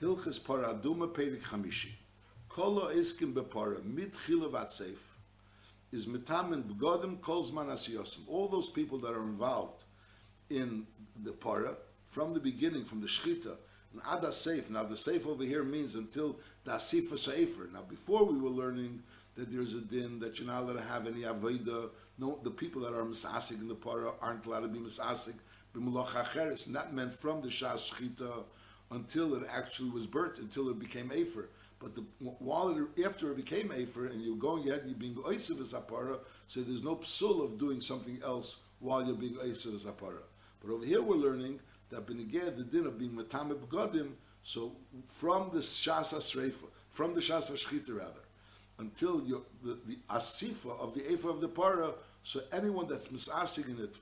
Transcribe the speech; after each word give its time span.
Hilchas 0.00 0.40
Paraduma 0.40 1.12
Pedig 1.12 1.42
Chamishi. 1.42 1.90
Kolo 2.48 2.88
Iskim 2.88 3.34
Bepara, 3.34 3.84
Mit 3.84 4.14
Chilavat 4.26 4.68
Seif, 4.68 4.96
is 5.92 6.06
Mitamin 6.06 6.62
b'godim 6.62 7.20
Kol 7.20 7.44
Zman 7.44 7.66
Asiyosim. 7.66 8.20
All 8.26 8.48
those 8.48 8.68
people 8.68 8.96
that 8.98 9.12
are 9.12 9.22
involved 9.22 9.84
in 10.48 10.86
the 11.22 11.32
para, 11.32 11.74
from 12.06 12.32
the 12.32 12.40
beginning, 12.40 12.86
from 12.86 13.02
the 13.02 13.06
Shchita, 13.06 13.56
and 13.92 14.00
Ada 14.10 14.28
Seif. 14.28 14.70
Now 14.70 14.84
the 14.84 14.94
Seif 14.94 15.26
over 15.26 15.44
here 15.44 15.64
means 15.64 15.94
until 15.94 16.38
the 16.64 16.72
Asifa 16.72 17.18
Sefer. 17.18 17.68
Now 17.70 17.82
before 17.82 18.24
we 18.24 18.38
were 18.38 18.48
learning 18.48 19.02
that 19.34 19.52
there's 19.52 19.74
a 19.74 19.82
din 19.82 20.18
that 20.20 20.38
you're 20.38 20.48
not 20.48 20.62
allowed 20.62 20.74
to 20.74 20.80
have 20.80 21.06
any 21.06 21.22
Avodah, 21.22 21.90
no, 22.18 22.38
the 22.42 22.50
people 22.50 22.80
that 22.82 22.94
are 22.94 23.04
Misasik 23.04 23.60
in 23.60 23.68
the 23.68 23.74
para 23.74 24.12
aren't 24.22 24.46
allowed 24.46 24.60
to 24.60 24.68
be 24.68 24.78
Misasik, 24.78 25.34
B'Melach 25.74 26.08
Acheres, 26.08 26.66
and 26.66 26.74
that 26.74 26.94
meant 26.94 27.12
from 27.12 27.42
the 27.42 27.48
Shas 27.48 27.90
Shchita 27.92 28.44
until 28.90 29.34
it 29.34 29.48
actually 29.50 29.90
was 29.90 30.06
burnt, 30.06 30.38
until 30.38 30.68
it 30.68 30.78
became 30.78 31.10
Afer. 31.12 31.48
But 31.78 31.94
the, 31.94 32.02
while 32.18 32.68
it, 32.68 33.04
after 33.04 33.30
it 33.30 33.36
became 33.36 33.72
Afer, 33.72 34.06
and 34.06 34.22
you're 34.22 34.36
going 34.36 34.68
ahead 34.68 34.82
and 34.82 34.90
you're 34.90 34.98
being 34.98 35.14
Oisiv 35.14 35.60
as 35.60 35.72
Apara, 35.72 36.18
so 36.48 36.60
there's 36.60 36.84
no 36.84 36.96
psul 36.96 37.44
of 37.44 37.58
doing 37.58 37.80
something 37.80 38.20
else 38.24 38.58
while 38.80 39.04
you're 39.04 39.16
being 39.16 39.34
Oisiv 39.34 39.74
as 39.74 39.86
Apara. 39.86 40.22
But 40.60 40.72
over 40.72 40.84
here 40.84 41.02
we're 41.02 41.16
learning 41.16 41.60
that 41.90 42.06
Benigeh, 42.06 42.56
the 42.56 42.64
din 42.64 42.86
of 42.86 42.98
being 42.98 43.12
Matame 43.12 43.54
Begodim, 43.54 44.12
so 44.42 44.76
from 45.06 45.50
the 45.52 45.60
Shas 45.60 46.14
Asreifa, 46.14 46.64
from 46.88 47.14
the 47.14 47.20
Shas 47.20 47.50
Ashchita 47.50 47.96
rather, 47.96 48.20
until 48.78 49.18
the, 49.18 49.42
the 49.86 49.98
Asifa 50.10 50.78
of 50.78 50.94
the 50.94 51.12
Afer 51.12 51.30
of 51.30 51.40
the 51.40 51.48
Para, 51.48 51.94
so 52.22 52.40
anyone 52.52 52.88
that's 52.88 53.08
misasig 53.08 53.68
in 53.68 53.82
it, 53.82 53.96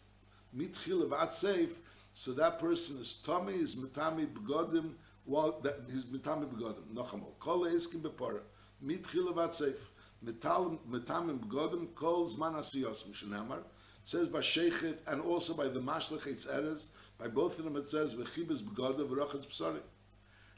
mitchil 0.56 1.02
of 1.02 1.10
atseif, 1.10 1.70
so 2.18 2.32
that 2.32 2.58
person 2.58 2.98
is 2.98 3.14
tummy, 3.24 3.52
is 3.52 3.76
mitami 3.76 4.26
begodim, 4.26 4.94
while 5.24 5.60
that 5.62 5.82
he's 5.88 6.02
mitami 6.02 6.52
begodim. 6.52 6.82
Nochamol. 6.92 7.38
Kol 7.38 7.60
eskim 7.66 8.00
bepara. 8.00 8.40
Mitchil 8.84 9.28
of 9.28 9.36
atseif. 9.36 9.76
Mitami 10.24 11.38
begodim 11.38 11.94
kol 11.94 12.28
zman 12.28 12.56
asiyos. 12.56 13.04
Mishnamar 13.06 13.60
says 14.02 14.26
by 14.26 14.40
sheichet 14.40 14.96
and 15.06 15.20
also 15.20 15.54
by 15.54 15.68
the 15.68 15.78
mashlech 15.78 16.26
eres. 16.52 16.88
By 17.18 17.28
both 17.28 17.56
of 17.60 17.64
them 17.66 17.76
it 17.76 17.88
says 17.88 18.16
v'chibes 18.16 18.62
begodim 18.62 19.08
v'rochetz 19.08 19.46
psari. 19.46 19.78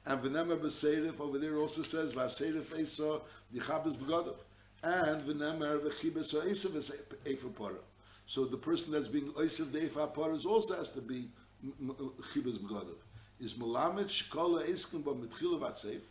And 0.06 0.18
v'nemer 0.22 0.58
b'seirif 0.58 1.20
over 1.20 1.36
there 1.36 1.58
also 1.58 1.82
says 1.82 2.14
v'aseirif 2.14 2.80
eso 2.80 3.20
v'chabes 3.54 3.96
begodim. 3.96 4.36
And 4.82 5.20
v'nemer 5.20 5.78
v'chibes 5.80 6.34
o 6.34 6.40
esav 6.40 6.94
efer 7.26 7.48
para. 7.48 7.74
So 8.24 8.46
the 8.46 8.56
person 8.56 8.94
that's 8.94 9.08
being 9.08 9.30
oisav 9.32 9.72
the 9.72 9.88
para 9.88 10.38
also 10.48 10.76
has 10.76 10.90
to 10.92 11.02
be 11.02 11.28
chibes 11.64 12.58
begodim. 12.58 12.96
Is 13.40 13.54
melamed 13.54 14.06
shkola 14.06 14.66
eskim 14.68 15.04
ba 15.04 15.12
mitchil 15.12 15.58
atseif. 15.60 16.02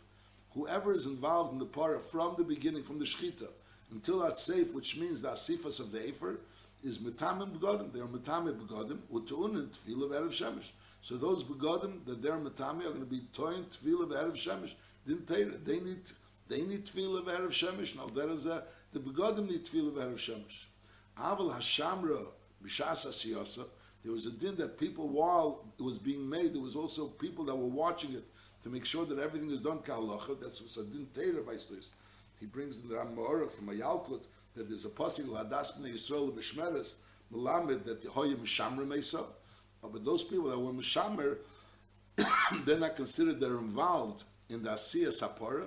Whoever 0.54 0.92
is 0.92 1.06
involved 1.06 1.52
in 1.52 1.58
the 1.58 1.66
para 1.66 2.00
from 2.00 2.34
the 2.36 2.44
beginning, 2.44 2.82
from 2.82 2.98
the 2.98 3.04
shchita 3.04 3.48
until 3.92 4.20
that 4.20 4.38
safe, 4.38 4.74
which 4.74 4.96
means 4.96 5.22
the 5.22 5.28
asifas 5.28 5.80
of 5.80 5.92
the 5.92 6.06
efer, 6.06 6.40
is 6.82 6.98
metamim 6.98 7.56
begodim. 7.56 7.92
They 7.92 8.00
are 8.00 8.06
metamim 8.06 8.58
begodim 8.60 8.98
utuunin 9.12 9.68
tefillah 9.68 10.04
of 10.04 10.10
erev 10.10 10.30
shemesh. 10.30 10.70
So 11.02 11.16
those 11.16 11.44
begodim 11.44 12.04
that 12.06 12.22
they're 12.22 12.32
metami 12.32 12.80
are 12.80 12.90
going 12.90 13.00
to 13.00 13.06
be 13.06 13.22
toin 13.32 13.64
tefillah 13.64 14.04
of 14.04 14.10
erev 14.10 14.34
shemesh. 14.34 14.74
Didn't 15.06 15.26
they? 15.26 15.44
They 15.44 15.80
need 15.80 16.10
they 16.48 16.62
need 16.62 16.86
tefillah 16.86 17.20
of 17.20 17.26
erev 17.26 17.50
shemesh. 17.50 17.96
Now 17.96 18.06
there 18.06 18.30
is 18.30 18.46
a 18.46 18.64
the 18.92 19.00
begodim 19.00 19.48
need 19.48 19.64
tefillah 19.64 19.88
of 19.88 19.94
erev 19.94 20.16
shemesh. 20.16 20.64
Aval 21.18 21.54
hashamra 21.54 22.26
b'shas 22.64 23.06
asiyasa. 23.06 23.64
There 24.02 24.12
was 24.12 24.26
a 24.26 24.30
din 24.30 24.56
that 24.56 24.78
people, 24.78 25.08
while 25.08 25.66
it 25.78 25.82
was 25.82 25.98
being 25.98 26.28
made, 26.28 26.54
there 26.54 26.62
was 26.62 26.74
also 26.76 27.08
people 27.08 27.44
that 27.44 27.54
were 27.54 27.66
watching 27.66 28.14
it 28.14 28.24
to 28.62 28.68
make 28.68 28.86
sure 28.86 29.04
that 29.04 29.18
everything 29.18 29.50
is 29.50 29.60
done 29.60 29.78
kalacha. 29.78 30.40
That's 30.40 30.60
what 30.60 30.84
a 30.84 30.88
din 30.88 31.06
teira 31.12 31.44
vaistus. 31.44 31.90
He 32.38 32.46
brings 32.46 32.80
in 32.80 32.88
the 32.88 32.96
Ram 32.96 33.14
from 33.14 33.68
a 33.68 33.72
Yalkut 33.72 34.22
that 34.54 34.68
there's 34.68 34.86
a 34.86 34.88
pasuk 34.88 35.26
ladas 35.26 35.78
b'nei 35.78 35.94
Yisrael 35.94 36.32
b'shmeres 36.32 36.94
melamed 37.32 37.84
that 37.84 38.00
the 38.00 38.08
hoyim 38.08 38.36
mishamra 38.36 38.86
mesa. 38.86 39.24
Uh, 39.82 39.88
but 39.88 40.04
those 40.04 40.24
people 40.24 40.48
that 40.48 40.58
were 40.58 40.72
mishamer, 40.72 41.38
they're 42.64 42.78
not 42.78 42.96
considered. 42.96 43.40
They're 43.40 43.58
involved 43.58 44.24
in 44.48 44.62
the 44.62 44.70
asiyah 44.70 45.18
sapara, 45.18 45.66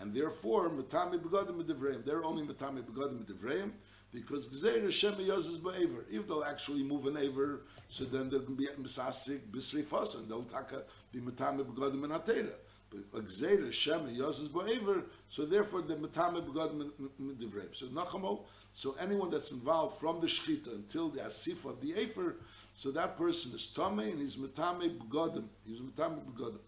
and 0.00 0.14
therefore 0.14 0.70
metami 0.70 1.18
begodim 1.20 1.62
medivreim. 1.62 2.04
They're 2.04 2.24
only 2.24 2.46
metami 2.46 2.82
begodim 2.82 3.24
medivreim 3.24 3.72
because 4.14 4.46
Gzeir 4.48 4.84
Hashem 4.84 5.14
Yozes 5.16 5.58
Ba'aver. 5.58 6.04
If 6.10 6.28
they'll 6.28 6.44
actually 6.44 6.84
move 6.84 7.06
an 7.06 7.16
Aver, 7.16 7.62
so 7.88 8.04
then 8.04 8.28
going 8.28 8.46
to 8.46 8.52
be 8.52 8.68
Misasik, 8.80 9.40
Bisrifos, 9.50 10.14
and 10.14 10.28
they'll 10.28 10.44
taka 10.44 10.84
be 11.12 11.20
Matame 11.20 11.64
Begodim 11.64 12.04
and 12.04 12.12
Atera. 12.12 12.52
But 12.90 13.26
Gzeir 13.26 13.64
Hashem 13.64 14.16
Yozes 14.16 14.48
Ba'aver, 14.48 15.02
so 15.28 15.44
therefore 15.44 15.82
the 15.82 15.96
Matame 15.96 16.46
Begodim 16.46 16.92
and 17.18 17.38
Divrei. 17.38 17.74
So 17.74 17.86
Nachamo, 17.86 18.44
so 18.72 18.94
anyone 19.00 19.30
that's 19.30 19.50
involved 19.50 19.98
from 19.98 20.20
the 20.20 20.28
Shechita 20.28 20.72
until 20.72 21.08
the 21.08 21.20
Asif 21.20 21.64
of 21.68 21.80
the 21.80 21.94
Afer, 21.94 22.36
so 22.76 22.92
that 22.92 23.16
person 23.18 23.52
is 23.52 23.66
Tome 23.66 23.98
and 24.00 24.20
he's 24.20 24.36
Matame 24.36 24.96
Begodim. 24.96 25.44
He's 25.66 25.80
Matame 25.80 26.20
Begodim. 26.24 26.60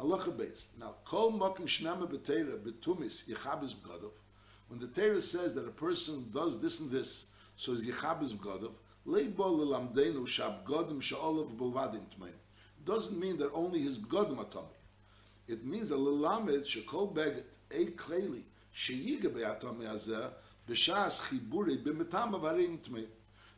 Halacha 0.00 0.36
based. 0.36 0.78
Now, 0.78 0.96
Kol 1.04 1.32
Mokim 1.32 1.66
Shnama 1.66 2.10
B'Teira 2.10 2.58
B'Tumis 2.58 3.28
Yechabes 3.28 3.74
Begodov. 3.74 4.10
When 4.68 4.80
the 4.80 4.88
Torah 4.88 5.22
says 5.22 5.54
that 5.54 5.66
a 5.66 5.70
person 5.70 6.26
does 6.32 6.58
this 6.58 6.80
and 6.80 6.90
this, 6.90 7.26
so 7.56 7.72
is 7.72 7.86
Yechabes 7.86 8.34
Begodov, 8.34 8.72
Leibol 9.06 9.58
Lelamdenu 9.60 10.26
Shab 10.26 10.64
Godim 10.64 11.00
Sha'olav 11.00 11.56
Bulvadim 11.56 12.02
Tmeim. 12.18 12.32
Doesn't 12.84 13.18
mean 13.18 13.36
that 13.38 13.50
only 13.52 13.80
his 13.80 13.98
Godim 13.98 14.38
are 14.38 14.44
Tomei. 14.44 14.66
It 15.48 15.64
means 15.64 15.90
that 15.90 15.98
Lelamed 15.98 16.64
Shekol 16.64 17.14
Beget, 17.14 17.44
A 17.70 17.86
Kleli, 17.92 18.42
Sheyiga 18.74 19.32
Be'atomei 19.32 19.86
Azeh, 19.86 20.30
B'Shas 20.68 21.20
Chiburi 21.20 21.82
B'Metamav 21.82 22.42
Harim 22.42 22.78
Tmeim. 22.78 23.06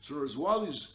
So 0.01 0.17
words, 0.17 0.37
while 0.37 0.65
he's 0.65 0.89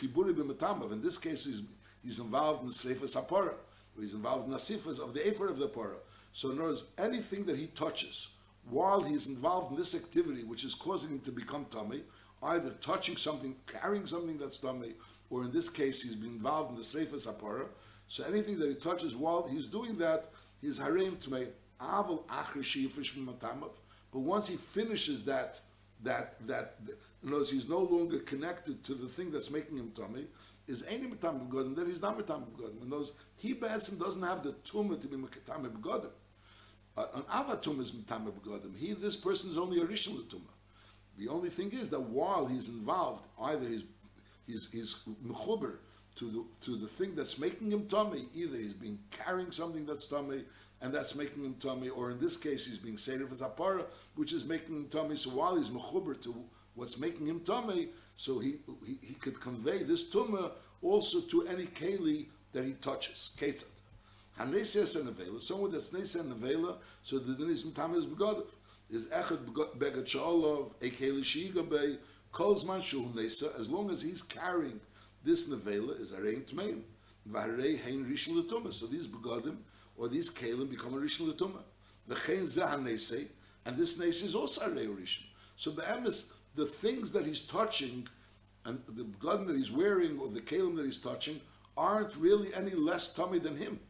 Chiburi 0.00 0.34
B'Metamav, 0.34 0.92
in 0.92 1.02
this 1.02 1.18
case 1.18 1.44
he's, 1.44 1.62
he's 2.02 2.18
involved 2.18 2.64
in 2.64 2.72
Sefer 2.72 3.06
Sapora, 3.06 3.54
he's 4.00 4.14
involved 4.14 4.46
in 4.46 4.52
the 4.52 4.58
Sifas 4.58 4.98
of 4.98 5.14
the 5.14 5.26
Efer 5.26 5.48
of 5.48 5.58
the 5.58 5.68
Porah. 5.68 5.98
So 6.32 6.50
in 6.50 6.58
other 6.58 6.68
words, 6.68 6.84
anything 6.96 7.44
that 7.46 7.56
he 7.56 7.66
touches, 7.66 8.28
while 8.70 9.02
he's 9.02 9.26
involved 9.26 9.72
in 9.72 9.78
this 9.78 9.94
activity, 9.94 10.44
which 10.44 10.64
is 10.64 10.74
causing 10.74 11.10
him 11.10 11.20
to 11.20 11.32
become 11.32 11.66
tummy, 11.70 12.02
either 12.42 12.70
touching 12.80 13.16
something, 13.16 13.54
carrying 13.66 14.06
something 14.06 14.38
that's 14.38 14.58
tummy, 14.58 14.94
or 15.30 15.44
in 15.44 15.50
this 15.50 15.68
case, 15.68 16.02
he's 16.02 16.14
been 16.14 16.30
involved 16.30 16.70
in 16.70 16.76
the 16.76 16.84
Sefer 16.84 17.16
Sapara. 17.16 17.66
So 18.06 18.24
anything 18.24 18.58
that 18.58 18.68
he 18.68 18.74
touches 18.74 19.16
while 19.16 19.46
he's 19.46 19.66
doing 19.66 19.98
that, 19.98 20.28
he's 20.60 20.78
harem 20.78 21.16
tummy. 21.16 21.48
Aval 21.80 22.24
matamav. 22.26 23.70
But 24.12 24.20
once 24.20 24.48
he 24.48 24.56
finishes 24.56 25.24
that, 25.24 25.60
that, 26.02 26.34
that, 26.46 26.76
words, 27.22 27.50
he's 27.50 27.68
no 27.68 27.80
longer 27.80 28.20
connected 28.20 28.82
to 28.84 28.94
the 28.94 29.06
thing 29.06 29.30
that's 29.30 29.50
making 29.50 29.76
him 29.76 29.92
tummy, 29.94 30.26
is 30.66 30.84
any 30.88 31.06
matam 31.06 31.40
begodim, 31.40 31.74
then 31.76 31.86
he's 31.86 32.02
not 32.02 32.16
matam 32.16 32.44
begodim. 32.44 32.82
In 32.82 32.90
those, 32.90 33.12
he 33.36 33.52
Batson 33.52 33.98
doesn't 33.98 34.22
have 34.22 34.42
the 34.42 34.52
tumah 34.64 35.00
to 35.00 35.08
be 35.08 35.16
matam 35.16 35.64
begodim 35.64 36.10
an 37.14 37.22
avatum 37.22 37.80
is 37.80 37.92
mitame 37.92 38.32
begodim. 38.32 38.76
He, 38.76 38.92
this 38.94 39.16
person 39.16 39.50
is 39.50 39.58
only 39.58 39.80
a 39.80 39.84
rishon 39.84 40.22
tumah. 40.24 40.54
The 41.18 41.28
only 41.28 41.50
thing 41.50 41.72
is 41.72 41.88
that 41.90 42.00
while 42.00 42.46
he's 42.46 42.68
involved, 42.68 43.26
either 43.42 43.66
he's 43.66 43.84
he's 44.46 44.68
he's 44.70 45.00
mechuber 45.26 45.76
to 46.16 46.30
the 46.30 46.44
to 46.64 46.76
the 46.76 46.86
thing 46.86 47.14
that's 47.14 47.38
making 47.38 47.72
him 47.72 47.86
tummy. 47.86 48.28
Either 48.34 48.56
he's 48.56 48.72
being 48.72 48.98
carrying 49.10 49.50
something 49.50 49.84
that's 49.84 50.06
tummy, 50.06 50.44
and 50.80 50.92
that's 50.92 51.14
making 51.14 51.44
him 51.44 51.56
tummy, 51.60 51.88
or 51.88 52.10
in 52.10 52.20
this 52.20 52.36
case, 52.36 52.66
he's 52.66 52.78
being 52.78 52.96
seder 52.96 53.28
as 53.32 53.40
apara, 53.40 53.84
which 54.14 54.32
is 54.32 54.44
making 54.44 54.76
him 54.76 54.88
tummy. 54.88 55.16
So 55.16 55.30
while 55.30 55.56
he's 55.56 55.70
mechuber 55.70 56.20
to 56.22 56.34
what's 56.74 56.98
making 56.98 57.26
him 57.26 57.40
tummy, 57.40 57.88
so 58.16 58.38
he, 58.38 58.56
he 58.86 58.98
he 59.02 59.14
could 59.14 59.40
convey 59.40 59.82
this 59.82 60.10
tumah 60.10 60.52
also 60.82 61.20
to 61.22 61.46
any 61.48 61.66
keli 61.66 62.26
that 62.52 62.64
he 62.64 62.72
touches. 62.74 63.32
Ketzad. 63.36 63.64
Hanesias 64.38 64.94
and 64.94 65.08
Avela, 65.14 65.42
someone 65.42 65.72
that's 65.72 65.90
Nesa 65.90 66.20
and 66.20 66.32
Avela, 66.32 66.76
so 67.02 67.18
the 67.18 67.34
din 67.34 67.50
is 67.50 67.64
Mtam 67.64 67.96
is 67.96 68.06
Begodov. 68.06 68.46
Is 68.88 69.06
Echad 69.06 69.44
Begad 69.78 70.04
Shalov, 70.04 70.70
Ekeli 70.80 71.22
Shigabe, 71.22 71.98
Kolzman 72.32 72.80
Shu 72.80 73.02
Nesa, 73.14 73.58
as 73.60 73.68
long 73.68 73.90
as 73.90 74.00
he's 74.00 74.22
carrying 74.22 74.80
this 75.24 75.48
Nevela, 75.48 76.00
is 76.00 76.12
Arein 76.12 76.42
Tmeim. 76.44 76.82
Varei 77.28 77.82
Hein 77.82 78.06
Rishon 78.08 78.40
Latuma. 78.40 78.72
So 78.72 78.86
these 78.86 79.08
Begodim, 79.08 79.56
or 79.96 80.08
these 80.08 80.30
Kalim, 80.30 80.70
become 80.70 80.94
a 80.94 80.98
Rishon. 80.98 81.26
The 82.06 82.14
Hein 82.14 82.44
Zahan 82.44 82.84
Nese, 82.84 83.26
and 83.66 83.76
this 83.76 83.98
Nese 83.98 84.22
is 84.22 84.34
also 84.34 84.62
Arei 84.62 84.86
Rishon. 84.86 85.24
So 85.56 85.70
the 85.72 86.24
the 86.54 86.66
things 86.66 87.10
that 87.10 87.26
he's 87.26 87.42
touching, 87.42 88.06
and 88.64 88.80
the 88.88 89.02
Begodim 89.02 89.48
that 89.48 89.56
he's 89.56 89.72
wearing, 89.72 90.18
or 90.20 90.28
the 90.28 90.40
Kalim 90.40 90.76
that 90.76 90.84
he's 90.84 90.98
touching, 90.98 91.40
aren't 91.76 92.16
really 92.16 92.54
any 92.54 92.72
less 92.72 93.12
tummy 93.12 93.38
than 93.38 93.56
him. 93.56 93.80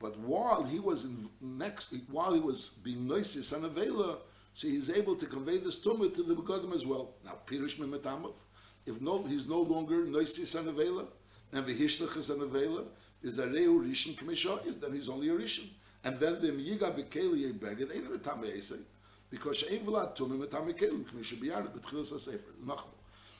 But 0.00 0.18
while 0.18 0.64
he 0.64 0.80
was 0.80 1.04
in 1.04 1.28
next, 1.40 1.94
while 2.10 2.32
he 2.32 2.40
was 2.40 2.70
being 2.82 3.06
noisis 3.06 3.52
and 3.52 3.64
avela, 3.64 4.16
so 4.54 4.66
he's 4.66 4.90
able 4.90 5.14
to 5.14 5.26
convey 5.26 5.58
this 5.58 5.78
tumah 5.78 6.14
to 6.14 6.22
the 6.22 6.34
begodim 6.34 6.74
as 6.74 6.86
well. 6.86 7.10
Now, 7.24 7.38
pirush 7.46 7.76
metamov, 7.76 8.32
if 8.86 9.00
no, 9.00 9.22
he's 9.22 9.46
no 9.46 9.60
longer 9.60 10.06
noisis 10.06 10.58
and 10.58 10.68
avela, 10.68 11.06
and 11.52 11.66
v'hishlach 11.66 12.16
is 12.16 12.30
an 12.30 12.40
is 13.22 13.38
a 13.38 13.46
Reu 13.46 13.86
Rishon 13.86 14.14
K'meshoyis, 14.14 14.80
then 14.80 14.94
he's 14.94 15.08
only 15.08 15.28
a 15.28 15.32
Rishon. 15.32 15.68
And 16.04 16.18
then 16.18 16.40
the 16.40 16.48
Yiga 16.48 16.96
Bekeli 16.96 17.52
Beged, 17.52 17.94
ain't 17.94 18.24
Tame 18.24 18.44
Esei, 18.44 18.80
because 19.28 19.58
She'ein 19.58 19.84
Vlad 19.84 20.16
Tumim 20.16 20.50
Tame 20.50 20.72
Kelim 20.72 21.04
K'mesho 21.04 21.38
Biyana, 21.38 21.68
B'tchilas 21.68 22.12
HaSefer, 22.12 22.40
Nachmo. 22.64 22.94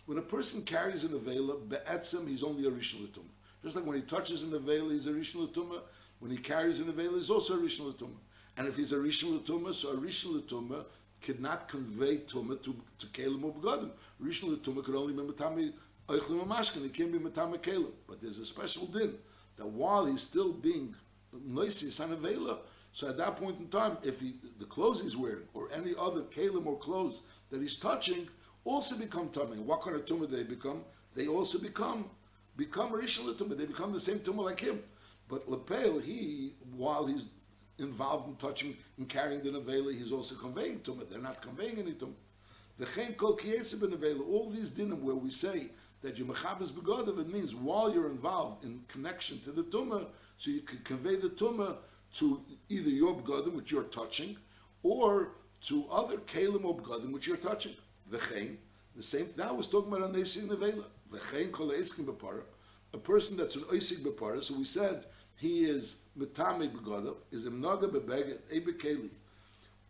When 0.06 0.18
a 0.18 0.22
person 0.22 0.62
carries 0.62 1.04
an 1.04 1.10
Avela, 1.10 1.66
Be'etzem, 1.66 2.28
he's 2.28 2.42
only 2.42 2.66
a 2.66 2.70
Rishon 2.70 3.04
L'tumah. 3.04 3.32
Just 3.62 3.76
like 3.76 3.86
when 3.86 3.96
he 3.96 4.02
touches 4.02 4.42
an 4.42 4.50
Avela, 4.50 4.90
he's 4.90 5.06
a 5.06 5.12
Rishon 5.12 5.50
L'tumah. 5.50 5.80
When 6.20 6.30
he 6.30 6.36
carries 6.36 6.80
an 6.80 6.92
Avela, 6.92 7.16
he's 7.16 7.30
also 7.30 7.54
a 7.54 7.58
Rishon 7.58 7.86
L'tumah. 7.86 8.20
And 8.56 8.68
if 8.68 8.76
he's 8.76 8.92
a 8.92 8.96
Rishon 8.96 9.42
L'tumah, 9.42 9.74
so 9.74 9.90
a 9.90 9.96
Rishon 9.96 10.34
L'tumah 10.34 10.84
cannot 11.20 11.68
convey 11.68 12.18
Tumah 12.18 12.62
to, 12.62 12.76
to 12.98 13.06
Kelim 13.06 13.42
or 13.42 13.52
Begadim. 13.52 13.90
Rishon 14.22 14.50
L'tumah 14.50 14.84
could 14.84 14.94
only 14.94 15.12
be 15.12 15.20
Matami 15.20 15.72
Eichlim 16.08 16.46
Mashkin, 16.46 16.84
it 16.84 16.92
can't 16.92 17.12
be 17.12 17.18
Matami 17.18 17.58
Kelim. 17.58 17.92
But 18.06 18.20
there's 18.20 18.38
a 18.38 18.44
special 18.44 18.86
din 18.86 19.14
that 19.56 19.66
while 19.66 20.04
he's 20.04 20.22
still 20.22 20.52
being 20.52 20.94
Noisis 21.34 22.00
on 22.02 22.16
Avela, 22.16 22.58
so 22.92 23.08
at 23.08 23.16
that 23.18 23.36
point 23.36 23.58
in 23.60 23.68
time, 23.68 23.96
if 24.02 24.20
he, 24.20 24.34
the 24.58 24.66
clothes 24.66 25.00
he's 25.00 25.16
wearing 25.16 25.46
or 25.54 25.70
any 25.72 25.94
other 25.98 26.22
Kelim 26.22 26.66
or 26.66 26.76
clothes 26.78 27.22
that 27.50 27.62
he's 27.62 27.76
touching 27.76 28.28
also 28.64 28.96
become 28.96 29.28
tummy. 29.30 29.58
What 29.58 29.82
kind 29.82 29.96
of 29.96 30.04
tumah 30.04 30.28
they 30.28 30.42
become? 30.42 30.82
They 31.14 31.28
also 31.28 31.58
become 31.58 32.06
become 32.56 32.92
Rishon 32.92 33.32
tumah. 33.34 33.56
They 33.56 33.64
become 33.64 33.92
the 33.92 34.00
same 34.00 34.18
tumah 34.18 34.44
like 34.44 34.60
him. 34.60 34.82
But 35.30 35.48
Lepel, 35.48 36.00
he, 36.00 36.54
while 36.76 37.06
he's 37.06 37.26
involved 37.78 38.28
in 38.28 38.34
touching 38.34 38.76
and 38.98 39.08
carrying 39.08 39.42
the 39.44 39.50
nevela, 39.50 39.96
he's 39.96 40.10
also 40.10 40.34
conveying 40.34 40.80
tumah. 40.80 41.08
They're 41.08 41.20
not 41.20 41.40
conveying 41.40 41.78
any 41.78 41.92
tumah. 41.92 42.14
The 42.78 42.86
chen 42.86 43.14
kol 43.14 43.36
nevela. 43.36 44.28
All 44.28 44.50
these 44.50 44.72
dinim 44.72 45.00
where 45.02 45.14
we 45.14 45.30
say 45.30 45.70
that 46.02 46.18
you 46.18 46.24
mechabes 46.24 46.72
begodav, 46.72 47.20
it 47.20 47.32
means 47.32 47.54
while 47.54 47.94
you're 47.94 48.10
involved 48.10 48.64
in 48.64 48.82
connection 48.88 49.38
to 49.40 49.52
the 49.52 49.62
tumah, 49.62 50.06
so 50.36 50.50
you 50.50 50.62
can 50.62 50.78
convey 50.80 51.14
the 51.14 51.28
tumah 51.28 51.76
to 52.14 52.42
either 52.68 52.90
your 52.90 53.14
begodim, 53.14 53.54
which 53.54 53.70
you're 53.70 53.84
touching, 53.84 54.36
or 54.82 55.34
to 55.60 55.86
other 55.92 56.16
kalim 56.16 56.64
or 56.64 56.76
begodim, 56.76 57.12
which 57.12 57.28
you're 57.28 57.36
touching. 57.36 57.76
V'chein, 58.10 58.56
the 58.96 59.02
same, 59.02 59.28
now 59.36 59.54
was 59.54 59.68
talking 59.68 59.92
about 59.92 60.10
an 60.10 60.16
nesig 60.16 60.48
nevela. 60.48 60.84
V'chein 61.12 61.52
kol 61.52 61.70
eiskim 61.70 62.08
a 62.92 62.98
person 62.98 63.36
that's 63.36 63.54
an 63.56 63.62
oisig 63.62 63.98
b'para, 63.98 64.42
so 64.42 64.54
we 64.54 64.64
said 64.64 65.04
he 65.40 65.64
is 65.64 65.96
metame 66.18 66.70
begodav, 66.70 67.16
is 67.32 67.46
a 67.46 67.50
mnoga 67.50 67.88
bebeget, 67.88 68.40
a 68.50 68.60
bekeli, 68.60 69.08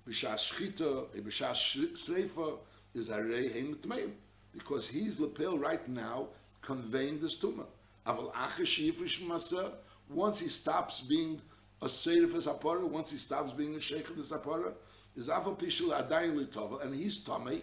b'shas 0.09 0.53
shchita, 0.53 1.13
a 1.13 1.21
b'shas 1.21 1.93
sreifa, 1.95 2.59
is 2.95 3.09
a 3.09 3.21
rei 3.21 3.49
hein 3.49 3.75
metmeim, 3.75 4.13
because 4.53 4.89
he's 4.89 5.19
lepel 5.19 5.59
right 5.59 5.89
now 5.89 6.29
conveying 6.63 7.21
this 7.21 7.37
tumah. 7.37 7.67
Aval 8.07 8.33
acher 8.33 8.63
shiyifrish 8.63 9.27
masa, 9.27 9.73
once 10.09 10.39
he 10.39 10.49
stops 10.49 11.01
being 11.01 11.41
a 11.83 11.87
seirif 11.87 12.37
as 12.37 12.47
once 12.89 13.11
he 13.11 13.19
stops 13.19 13.53
being 13.53 13.75
a 13.75 13.81
sheikh 13.81 14.07
as 14.21 14.31
apara, 14.31 14.73
is 15.17 15.27
aval 15.27 15.59
pishul 15.59 15.91
adayin 15.91 16.37
litova, 16.37 16.85
and 16.85 16.95
he's 16.95 17.25
tamei, 17.25 17.61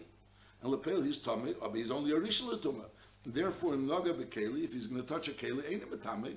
and 0.61 0.71
lepel 0.71 1.01
he's 1.01 1.19
tummy, 1.19 1.55
but 1.57 1.73
he's 1.73 1.89
only 1.89 2.11
a 2.11 2.15
rishon 2.15 2.51
letuma. 2.51 2.83
Therefore, 3.25 3.75
in 3.75 3.87
naga 3.87 4.13
bekeli, 4.13 4.65
if 4.65 4.73
he's 4.73 4.87
going 4.87 5.01
to 5.01 5.07
touch 5.07 5.29
a 5.29 5.31
keli, 5.31 5.71
ain't 5.71 5.89
tuma. 6.01 6.35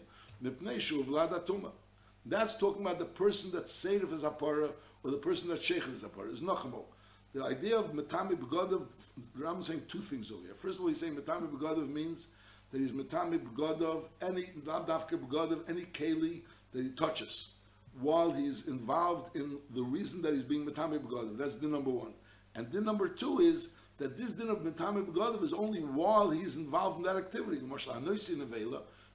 That's 2.26 2.56
talking 2.58 2.82
about 2.82 2.98
the 2.98 3.04
person 3.04 3.50
that's 3.52 3.72
seirif 3.72 4.12
is 4.12 4.22
apara, 4.22 4.70
or 5.02 5.10
the 5.10 5.16
person 5.16 5.48
that's 5.48 5.64
sheikh 5.64 5.86
is 5.88 6.02
apara. 6.02 6.32
Is 6.32 6.40
nachamo. 6.40 6.84
The 7.32 7.44
idea 7.44 7.76
of 7.78 7.92
metame 7.92 8.36
begodav, 8.36 8.86
Ram 9.36 9.60
is 9.60 9.66
saying 9.66 9.82
two 9.88 10.00
things 10.00 10.30
over 10.30 10.42
here. 10.42 10.54
First 10.54 10.78
of 10.78 10.82
all, 10.82 10.88
he's 10.88 11.00
saying 11.00 11.14
metame 11.14 11.48
begodav 11.48 11.88
means 11.88 12.26
that 12.72 12.80
he's 12.80 12.92
metame 12.92 13.38
begodav, 13.38 14.08
any 14.20 14.50
lavdavke 14.64 15.18
begodav, 15.18 15.68
any 15.68 15.82
keli 15.82 16.42
that 16.72 16.82
he 16.82 16.90
touches, 16.90 17.48
while 18.00 18.30
he's 18.30 18.66
involved 18.68 19.34
in 19.36 19.58
the 19.74 19.82
reason 19.82 20.22
that 20.22 20.34
he's 20.34 20.42
being 20.42 20.66
metame 20.66 20.98
begodav. 20.98 21.36
That's 21.38 21.56
the 21.56 21.68
number 21.68 21.90
one. 21.90 22.12
And 22.54 22.70
the 22.72 22.80
number 22.80 23.08
two 23.08 23.40
is 23.40 23.70
that 23.98 24.16
this 24.16 24.32
din 24.32 24.48
of 24.48 24.60
Mitame 24.60 25.04
Begodav 25.04 25.42
is 25.42 25.52
only 25.52 25.80
while 25.80 26.30
he's 26.30 26.56
involved 26.56 26.96
in 26.98 27.02
that 27.04 27.16
activity. 27.16 27.58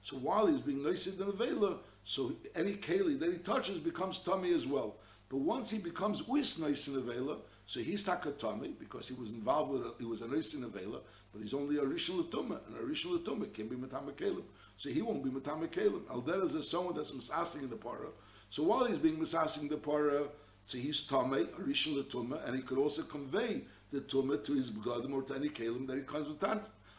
So 0.06 0.14
while 0.18 0.46
he's 0.46 0.60
being 0.60 0.84
noisid 0.84 1.20
in 1.20 1.26
Avela, 1.26 1.78
so 2.04 2.32
any 2.54 2.74
keli 2.74 3.18
that 3.18 3.32
he 3.32 3.38
touches 3.38 3.78
becomes 3.78 4.20
tummy 4.20 4.54
as 4.54 4.64
well. 4.64 4.94
But 5.28 5.38
once 5.38 5.68
he 5.68 5.78
becomes 5.78 6.22
uis 6.22 6.60
nois 6.60 6.86
in 6.86 7.02
Avela, 7.02 7.38
so 7.66 7.80
he's 7.80 8.04
takatami 8.04 8.78
because 8.78 9.08
he 9.08 9.14
was 9.14 9.32
involved 9.32 9.72
with, 9.72 9.82
he 9.98 10.04
was 10.04 10.22
a 10.22 10.26
nois 10.26 10.54
in 10.54 10.62
Avela, 10.62 11.00
but 11.32 11.42
he's 11.42 11.52
only 11.52 11.78
a 11.78 11.80
rishon 11.80 12.20
and 12.20 12.76
a 12.76 12.82
rishon 12.82 13.52
can 13.52 13.66
be 13.66 13.74
matame 13.74 14.12
kelim. 14.12 14.44
So 14.76 14.90
he 14.90 15.02
won't 15.02 15.24
be 15.24 15.30
matame 15.30 15.68
kelim. 15.68 16.02
Aldera 16.02 16.44
is 16.54 16.70
someone 16.70 16.94
that's 16.94 17.10
misasing 17.10 17.64
in 17.64 17.70
the 17.70 17.74
para. 17.74 18.10
So 18.48 18.62
while 18.62 18.84
he's 18.84 18.98
being 18.98 19.16
misasing 19.16 19.68
the 19.68 19.76
para, 19.76 20.28
so 20.66 20.78
he's 20.78 21.02
tame, 21.02 21.32
a 21.32 21.60
rishon 21.60 22.46
and 22.46 22.54
he 22.54 22.62
could 22.62 22.78
also 22.78 23.02
convey 23.02 23.64
the 23.90 24.02
tumah 24.02 24.44
to 24.44 24.52
his 24.52 24.70
begadim 24.70 25.12
or 25.12 25.22
to 25.22 25.34
any 25.34 25.48
kalim 25.48 25.84
that 25.88 25.96
he 25.96 26.02
comes 26.04 26.28
with 26.28 26.44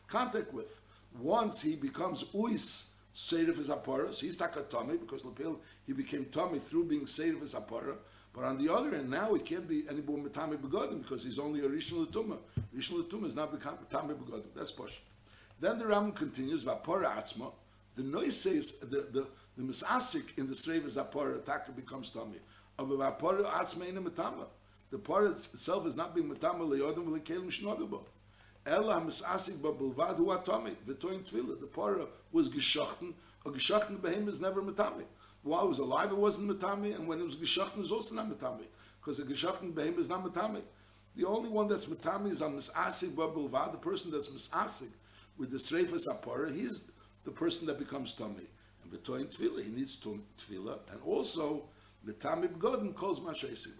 contact 0.09 0.53
with. 0.53 0.81
Once 1.17 1.61
he 1.61 1.77
becomes 1.77 2.25
uis 2.35 2.89
seir 3.17 3.51
his 3.51 3.69
apara, 3.69 4.13
so 4.13 4.27
he's 4.27 4.37
takatami 4.37 4.99
because 4.99 5.23
lapil 5.23 5.57
he 5.87 5.91
became 5.91 6.25
tummy 6.25 6.59
through 6.59 6.83
being 6.83 7.07
seir 7.07 7.33
his 7.39 7.55
apara. 7.55 7.95
But 8.31 8.43
on 8.43 8.63
the 8.63 8.71
other 8.71 8.93
end, 8.93 9.09
now 9.09 9.33
he 9.33 9.39
can't 9.39 9.67
be 9.67 9.85
any 9.89 10.01
more 10.01 10.19
metame 10.19 10.55
begadim 10.55 11.01
because 11.01 11.23
he's 11.23 11.39
only 11.39 11.61
a 11.61 11.67
rishon 11.67 12.07
l'tumah. 12.11 12.37
Rishon 12.75 13.09
l'tumah 13.09 13.25
is 13.25 13.35
not 13.35 13.51
become 13.51 13.77
metame 13.77 14.15
begadim. 14.15 14.53
That's 14.55 14.71
Posh. 14.71 15.01
Then 15.59 15.79
the 15.79 15.87
Ram 15.87 16.11
continues 16.11 16.63
vapara 16.63 17.07
atzma. 17.15 17.51
The 17.95 18.03
noise 18.03 18.39
says 18.39 18.73
the 18.81 19.07
the 19.11 19.27
the 19.57 19.63
misasik 19.63 20.37
in 20.37 20.47
the 20.47 20.55
seir 20.55 20.81
his 20.81 20.97
apara 20.97 21.43
taka 21.43 21.71
becomes 21.71 22.11
tummy. 22.11 22.37
Of 22.77 22.89
vapara 22.89 23.45
atzma 23.45 23.89
in 23.89 23.97
a 23.97 24.01
metame. 24.01 24.45
The 24.91 24.99
part 24.99 25.25
itself 25.25 25.87
is 25.87 25.95
not 25.95 26.13
being 26.13 26.29
matama 26.31 26.65
leyodim 26.65 27.07
v'lekelim 27.07 27.49
shnogabo. 27.49 28.01
Ela 28.67 28.99
misasik 28.99 29.55
b'bulvad 29.59 30.17
hu 30.17 30.25
atami 30.25 30.75
v'toin 30.85 31.19
tefillah. 31.19 31.57
The 31.59 31.67
para 31.67 32.05
was 32.33 32.49
geschachten. 32.49 33.13
A 33.45 33.49
geschachten 33.49 33.97
behem 33.97 34.27
is 34.27 34.41
never 34.41 34.61
matami. 34.61 35.05
While 35.43 35.69
was 35.69 35.79
alive, 35.79 36.11
it 36.11 36.17
wasn't 36.17 36.49
matami, 36.49 36.93
and 36.93 37.07
when 37.07 37.19
it 37.19 37.23
was 37.23 37.37
geschachten, 37.37 37.77
was 37.77 37.93
also 37.93 38.13
not 38.15 38.29
matami, 38.29 38.65
because 38.99 39.19
a 39.19 39.23
geschachten 39.23 39.71
behem 39.71 39.97
is 39.97 40.09
not 40.09 40.25
matami. 40.25 40.61
The 41.15 41.25
only 41.25 41.49
one 41.49 41.69
that's 41.69 41.85
matami 41.85 42.31
is 42.31 42.41
a 42.41 42.45
misasik 42.45 43.11
b'bulvad, 43.11 43.71
the 43.71 43.77
person 43.77 44.11
that's 44.11 44.27
misasik 44.27 44.91
with 45.37 45.49
the 45.49 45.57
sreifas 45.57 46.03
apara. 46.11 46.53
He 46.53 46.63
is 46.63 46.83
the 47.23 47.31
person 47.31 47.67
that 47.67 47.79
becomes 47.79 48.13
tummy. 48.13 48.47
And 48.83 48.91
v'toin 48.91 49.33
tefillah, 49.33 49.63
he 49.63 49.71
needs 49.71 49.95
tefillah, 49.95 50.79
and 50.91 50.99
also 51.05 51.63
matami 52.05 52.49
b'godin 52.49 52.93
calls 52.93 53.21
mashayisik 53.21 53.75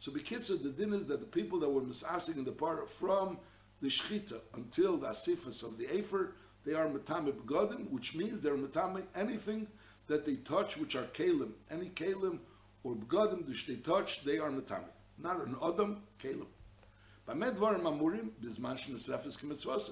so 0.00 0.10
the 0.10 0.70
din 0.70 0.94
is 0.94 1.04
that 1.06 1.20
the 1.20 1.26
people 1.26 1.60
that 1.60 1.68
were 1.68 1.82
misasing 1.82 2.38
in 2.38 2.44
the 2.44 2.52
part 2.52 2.90
from 2.90 3.36
the 3.80 3.88
Shechita 3.88 4.40
until 4.54 4.96
the 4.96 5.08
Asifas 5.08 5.62
of 5.62 5.78
the 5.78 5.86
Afer, 5.94 6.34
they 6.64 6.74
are 6.74 6.86
Metame 6.86 7.32
Begodim, 7.32 7.90
which 7.90 8.14
means 8.14 8.42
they're 8.42 8.56
Metame 8.56 9.02
anything 9.14 9.66
that 10.06 10.24
they 10.26 10.36
touch, 10.36 10.76
which 10.76 10.96
are 10.96 11.04
Kalim. 11.04 11.52
Any 11.70 11.88
Kalim 11.90 12.38
or 12.84 12.94
Begodim 12.94 13.46
which 13.48 13.66
they 13.66 13.76
touch, 13.76 14.24
they 14.24 14.38
are 14.38 14.50
Metame. 14.50 14.90
Not 15.18 15.46
an 15.46 15.56
Adam, 15.62 16.02
Kalim. 16.22 16.46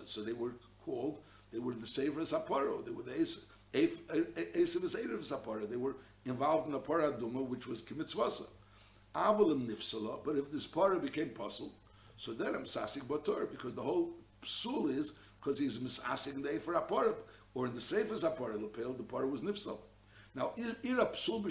So 0.06 0.22
they 0.22 0.32
were 0.32 0.54
called, 0.84 1.20
they 1.52 1.58
were 1.58 1.74
the 1.74 1.86
Sefer 1.86 2.20
Saparo, 2.20 2.84
they 2.84 2.90
were 2.90 3.02
the 3.04 3.12
Saparo. 5.22 5.68
They 5.70 5.76
were 5.76 5.96
involved 6.24 6.68
in 6.68 6.74
a 6.74 6.78
Paraduma, 6.80 7.46
which 7.46 7.68
was 7.68 7.80
Kemitzvasa. 7.82 8.46
Avalim 9.14 9.66
nifsala, 9.68 10.18
but 10.24 10.36
if 10.36 10.50
this 10.50 10.66
para 10.66 10.98
became 10.98 11.30
puzzle, 11.30 11.72
so 12.18 12.32
then 12.32 12.54
I'm 12.56 12.64
sasik 12.64 13.04
bator, 13.04 13.48
because 13.48 13.74
the 13.74 13.80
whole 13.80 14.10
psul 14.42 14.90
is 14.94 15.12
because 15.40 15.56
he's 15.56 15.78
misasik 15.78 16.42
the 16.42 16.58
for 16.58 16.74
apara, 16.74 17.14
or 17.54 17.66
in 17.66 17.74
the 17.74 17.80
safest 17.80 18.24
apara 18.24 18.60
lapel, 18.60 18.92
the 18.92 19.04
para 19.04 19.26
was 19.26 19.40
nifsal. 19.40 19.78
Now, 20.34 20.50
is 20.56 20.74
ira 20.84 21.06
psul 21.06 21.46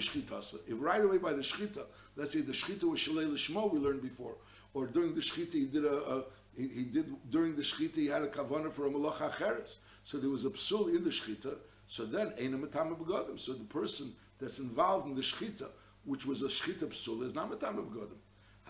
if 0.66 0.76
right 0.78 1.02
away 1.02 1.16
by 1.16 1.32
the 1.32 1.40
shchita, 1.40 1.86
let's 2.16 2.34
say 2.34 2.42
the 2.42 2.52
shchita 2.52 2.84
was 2.84 3.00
shalei 3.00 3.32
l'shmo, 3.32 3.72
we 3.72 3.78
learned 3.78 4.02
before, 4.02 4.36
or 4.74 4.86
during 4.86 5.14
the 5.14 5.22
shchita 5.22 5.54
he 5.54 5.64
did 5.64 5.86
a, 5.86 6.02
a 6.02 6.24
he, 6.54 6.68
he, 6.68 6.82
did 6.84 7.14
during 7.30 7.56
the 7.56 7.62
shchita 7.62 7.96
he 7.96 8.06
had 8.06 8.22
a 8.22 8.28
kavana 8.28 8.70
for 8.70 8.86
a 8.86 8.90
malach 8.90 9.16
acheres, 9.16 9.78
so 10.04 10.18
there 10.18 10.30
was 10.30 10.44
a 10.44 10.50
psul 10.50 10.94
in 10.94 11.02
the 11.02 11.10
shchita, 11.10 11.56
so 11.86 12.04
then 12.04 12.34
ain't 12.36 12.54
a 12.54 12.58
matama 12.58 12.94
begodim, 12.94 13.40
so 13.40 13.54
the 13.54 13.64
person 13.64 14.12
that's 14.38 14.58
involved 14.58 15.06
in 15.06 15.14
the 15.14 15.22
shchita 15.22 15.70
which 16.04 16.26
was 16.26 16.42
a 16.42 16.48
shchita 16.48 16.86
psul, 16.88 17.22
is 17.22 17.34
not 17.34 17.48
matam 17.48 17.76
begodim. 17.76 18.18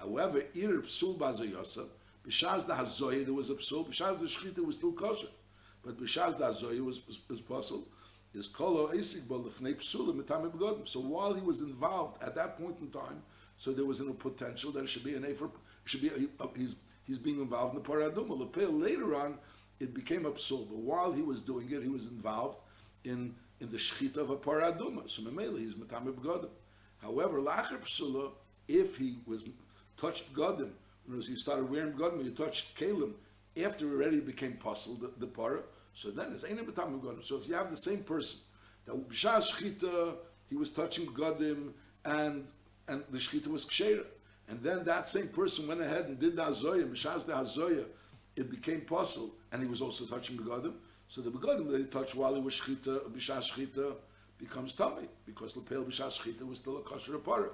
However, 0.00 0.44
ir 0.54 0.82
psul 0.82 1.16
bazayosa, 1.16 1.86
b'shaz 2.26 2.66
the 2.66 2.74
hazoya 2.74 3.24
there 3.24 3.34
was 3.34 3.50
a 3.50 3.54
psul, 3.54 3.86
b'shaz 3.86 4.20
the 4.20 4.26
shchita 4.26 4.64
was 4.64 4.76
still 4.76 4.92
kosher, 4.92 5.28
but 5.84 5.98
b'shaz 5.98 6.38
the 6.38 6.44
hazoya 6.44 6.84
was 6.84 7.00
was, 7.06 7.40
puzzle. 7.40 7.86
Is 8.34 8.46
kolo 8.46 8.88
esik 8.88 9.26
bol 9.26 9.40
lefnei 9.40 9.74
psul 9.74 10.14
matam 10.14 10.50
begodim. 10.50 10.86
So 10.86 11.00
while 11.00 11.34
he 11.34 11.40
was 11.40 11.60
involved 11.60 12.22
at 12.22 12.34
that 12.34 12.58
point 12.58 12.78
in 12.80 12.90
time, 12.90 13.22
so 13.56 13.72
there 13.72 13.86
was 13.86 14.00
a 14.00 14.04
potential 14.12 14.70
that 14.72 14.84
it 14.84 14.88
should 14.88 15.04
be 15.04 15.14
an 15.14 15.24
efer, 15.24 15.48
should 15.84 16.02
be 16.02 16.08
a, 16.08 16.44
a, 16.44 16.48
he's 16.56 16.76
he's 17.04 17.18
being 17.18 17.40
involved 17.40 17.74
in 17.76 17.82
the 17.82 17.88
paraduma. 17.88 18.80
Later 18.80 19.16
on, 19.16 19.38
it 19.80 19.94
became 19.94 20.26
a 20.26 20.30
psul, 20.32 20.68
but 20.68 20.78
while 20.78 21.10
he 21.10 21.22
was 21.22 21.40
doing 21.40 21.70
it, 21.72 21.82
he 21.82 21.88
was 21.88 22.06
involved 22.06 22.58
in 23.04 23.34
in 23.60 23.70
the 23.70 23.78
shchita 23.78 24.18
of 24.18 24.30
a 24.30 24.36
paraduma. 24.36 25.08
So 25.08 25.22
memela 25.22 25.58
he's 25.58 25.74
metame 25.74 26.12
begodim. 26.12 26.50
However, 26.98 27.40
lacher 27.40 27.78
psula, 27.78 28.32
if 28.66 28.96
he 28.96 29.16
was 29.26 29.42
touched 29.98 30.32
begodim, 30.32 30.70
when 31.06 31.20
he 31.20 31.34
started 31.34 31.70
wearing 31.70 31.92
begodim, 31.92 32.24
he 32.24 32.30
touched 32.30 32.78
kalim 32.78 33.12
after 33.62 33.86
already 33.86 34.20
became 34.20 34.52
puzzled 34.54 35.00
the, 35.00 35.26
the. 35.26 35.62
So 35.94 36.10
then 36.10 36.32
it's 36.32 36.44
ain't 36.44 36.58
metame 36.58 37.00
begodim. 37.00 37.24
So 37.24 37.36
if 37.36 37.48
you 37.48 37.54
have 37.54 37.70
the 37.70 37.76
same 37.76 38.04
person 38.04 38.38
that 38.86 38.94
b'shas 39.08 39.52
shchita 39.52 40.14
he 40.48 40.56
was 40.56 40.70
touching 40.70 41.06
begodim 41.06 41.72
and 42.04 42.46
and 42.88 43.02
the 43.10 43.18
shchita 43.18 43.48
was 43.48 43.66
kshera. 43.66 44.04
And 44.48 44.62
then 44.62 44.84
that 44.84 45.06
same 45.06 45.28
person 45.28 45.68
went 45.68 45.82
ahead 45.82 46.06
and 46.06 46.18
did 46.18 46.36
the 46.36 46.42
hazoya, 46.42 46.88
b'shas 46.88 47.26
the 47.26 47.32
hazoya, 47.32 47.84
it 48.36 48.50
became 48.50 48.82
possible, 48.82 49.34
and 49.52 49.62
he 49.62 49.68
was 49.68 49.82
also 49.82 50.04
touching 50.06 50.36
begodim. 50.36 50.74
So 51.08 51.20
the 51.20 51.30
begodim 51.30 51.68
that 51.70 51.78
he 51.78 51.84
touched 51.84 52.14
while 52.14 52.34
he 52.34 52.40
was 52.40 52.54
shchita, 52.54 53.10
b'shas 53.10 53.52
shchita, 53.52 53.94
becomes 54.38 54.72
tummy, 54.72 55.08
because 55.26 55.56
lepel 55.56 55.84
b'shas 55.84 56.18
shchita 56.18 56.48
was 56.48 56.58
still 56.58 56.78
a 56.78 56.82
kosher 56.82 57.18
apara. 57.18 57.50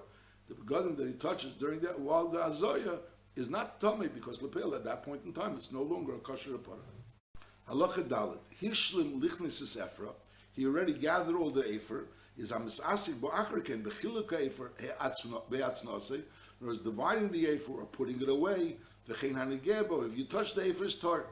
The 0.49 0.55
begodim 0.55 0.97
that 0.97 1.07
he 1.07 1.15
touches 1.15 1.53
during 1.53 1.81
that, 1.81 1.99
while 1.99 2.29
the 2.29 2.39
azoya 2.39 2.99
is 3.37 3.51
not 3.51 3.81
tummy, 3.81 4.09
because 4.09 4.43
lepel 4.43 4.75
at 4.75 4.85
that 4.85 5.03
point 5.03 5.23
in 5.25 5.33
time, 5.33 5.55
it's 5.55 5.73
no 5.73 5.83
longer 5.83 6.15
a 6.15 6.19
kosher 6.19 6.51
apara. 6.51 6.79
Halacha 7.69 8.05
dalit, 8.05 8.39
hishlim 8.61 9.21
lichnis 9.21 9.77
efra, 9.77 10.13
he 10.53 10.67
already 10.67 10.93
gathered 10.93 11.35
all 11.35 11.51
the 11.51 11.63
efer, 11.63 12.07
is 12.37 12.51
a 12.51 12.57
misasik 12.57 13.15
bo'achriken 13.15 13.83
bechiluk 13.83 14.33
efer 14.33 14.71
be'atznose, 15.51 16.23
in 16.61 16.69
other 16.69 16.79
dividing 16.83 17.31
the 17.31 17.47
efer 17.47 17.73
or 17.73 17.87
putting 17.87 18.21
it 18.21 18.29
away, 18.29 18.77
v'chein 19.09 19.35
hanigebo, 19.35 20.07
if 20.11 20.17
you 20.19 20.25
touch 20.25 20.55
the 20.55 20.67
efer, 20.67 20.85
it's 20.85 20.95
tar. 20.95 21.27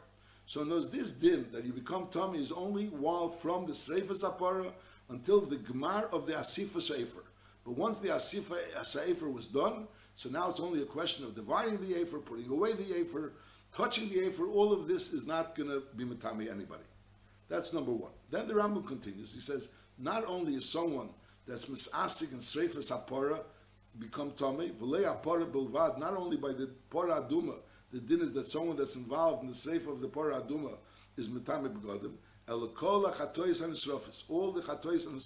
So 0.47 0.65
knows 0.65 0.91
this 0.91 1.13
din 1.13 1.47
that 1.53 1.65
you 1.65 1.73
become 1.73 2.09
tummy 2.11 2.43
is 2.43 2.51
only 2.51 2.87
while 2.87 3.29
from 3.29 3.65
the 3.65 3.73
Sreifas 3.73 4.23
Apara 4.23 4.73
until 5.09 5.41
the 5.41 5.57
Gemar 5.57 6.13
of 6.13 6.27
the 6.27 6.33
Asifa 6.33 6.83
Sefer. 6.83 7.25
But 7.65 7.77
once 7.77 7.99
the 7.99 8.09
Asifa 8.09 8.57
Sefer 8.85 9.29
was 9.29 9.47
done, 9.47 9.87
so 10.17 10.29
now 10.29 10.51
it's 10.51 10.61
only 10.61 10.83
a 10.83 10.87
question 10.87 11.25
of 11.25 11.35
dividing 11.35 11.81
the 11.81 12.01
Afer, 12.01 12.19
putting 12.19 12.51
away 12.51 12.73
the 12.73 12.99
Afer, 12.99 13.33
touching 13.75 14.09
the 14.09 14.27
Afer, 14.27 14.47
all 14.47 14.73
of 14.73 14.89
this 14.89 15.13
is 15.13 15.27
not 15.27 15.55
going 15.55 15.69
to 15.69 15.83
be 15.97 16.05
Matami 16.05 16.51
anybody. 16.51 16.83
That's 17.49 17.73
number 17.73 17.93
one. 17.93 18.13
Then 18.31 18.49
the 18.49 18.55
Rambam 18.55 18.87
continues. 18.87 19.33
He 19.33 19.41
says, 19.41 19.69
not 19.99 20.25
only 20.27 20.55
is 20.55 20.69
someone 20.69 21.11
that's 21.47 21.67
misasik 21.67 22.33
and 22.33 22.41
Sreifas 22.41 22.91
Apara 22.91 23.41
become 23.99 24.33
tummy, 24.33 24.71
v'lei 24.71 25.05
Apara 25.05 25.47
bilvad, 25.47 25.99
not 25.99 26.17
only 26.17 26.37
by 26.37 26.49
the 26.49 26.71
Pora 26.91 27.29
Aduma, 27.29 27.57
the 27.93 28.01
din 28.01 28.23
is 28.23 28.33
that 28.33 28.47
someone 28.47 28.77
that's 28.77 28.97
involved 28.97 29.43
in 29.43 29.49
the 29.49 29.55
seif 29.55 29.87
of 29.87 30.01
the 30.01 30.09
Pora 30.09 30.43
Aduma 30.43 30.77
is 31.17 31.29
Metame 31.29 31.71
Begodim, 31.71 32.13
Elakol 32.49 33.13
HaChatois 33.13 33.63
and 33.63 33.75
Nisrofis, 33.75 34.25
all 34.29 34.51
the 34.51 34.63
Chatois 34.63 35.07
and 35.07 35.21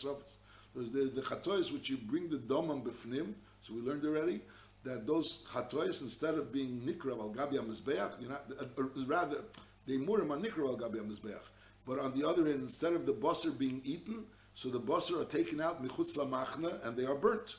Nisrofis. 0.76 0.92
There's 0.92 1.11
the, 1.11 1.21
the 1.21 1.26
Chatois 1.26 1.73
which 1.73 1.88
you 1.90 1.97
bring 1.97 2.28
the 2.28 2.37
Domam 2.38 2.83
Befnim, 2.83 3.35
so 3.62 3.75
we 3.75 3.80
learned 3.80 4.04
already, 4.04 4.40
that 4.85 5.06
those 5.06 5.45
Chatois, 5.52 6.02
instead 6.02 6.35
of 6.35 6.52
being 6.52 6.80
Nikra 6.80 7.18
Al 7.18 7.30
Gabi 7.30 7.54
HaMizbeach, 7.54 8.21
you're 8.21 8.30
not, 8.30 8.45
or 8.76 8.85
uh, 8.85 8.87
uh, 8.87 9.06
rather, 9.06 9.38
they 9.87 9.95
Murim 9.95 10.30
are 10.30 10.38
Nikra 10.38 10.68
Al 10.68 10.76
Gabi 10.76 10.97
HaMizbeach. 10.97 11.40
But 11.87 11.99
on 11.99 12.18
the 12.18 12.26
other 12.26 12.47
hand, 12.47 12.61
instead 12.62 12.92
of 12.92 13.06
the 13.06 13.12
Basar 13.12 13.56
being 13.56 13.80
eaten, 13.85 14.25
so 14.54 14.68
the 14.68 14.80
Basar 14.80 15.23
are 15.23 15.25
taken 15.25 15.61
out, 15.61 15.85
Michutz 15.85 16.16
Lamachna, 16.16 16.85
and 16.87 16.97
they 16.97 17.04
are 17.04 17.14
burnt. 17.14 17.56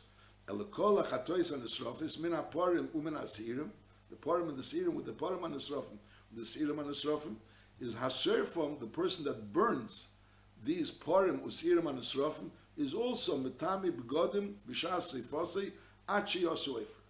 Elakol 0.48 1.06
HaChatois 1.06 1.52
and 1.54 1.64
Nisrofis, 1.64 2.20
Min 2.20 2.32
HaParim 2.32 2.88
Umin 2.90 3.14
HaSirim, 3.14 3.70
the 4.10 4.16
parim 4.16 4.50
and 4.50 4.58
the 4.58 4.64
serum 4.64 4.96
with 4.96 5.06
the 5.06 5.12
parim 5.12 5.44
and 5.44 5.54
the 5.54 5.60
srofim, 5.60 5.98
the 6.34 6.46
serum 6.46 6.80
and 6.80 6.88
the 6.88 6.94
srofim, 6.94 7.36
is 7.80 7.94
haserfam, 7.94 8.80
the 8.80 8.88
person 8.88 9.24
that 9.26 9.52
burns 9.54 10.08
these 10.64 10.92
parim 10.92 11.42
usirim 11.42 11.88
and 11.88 11.98
the 11.98 12.04
srofim, 12.04 12.50
is 12.78 12.94
also 12.94 13.38
metami 13.38 13.92
begodim 13.92 14.54
b'shas 14.70 15.16
rifosei 15.16 15.72
achi 16.08 16.42
yosu 16.42 16.82
efer. 16.82 17.02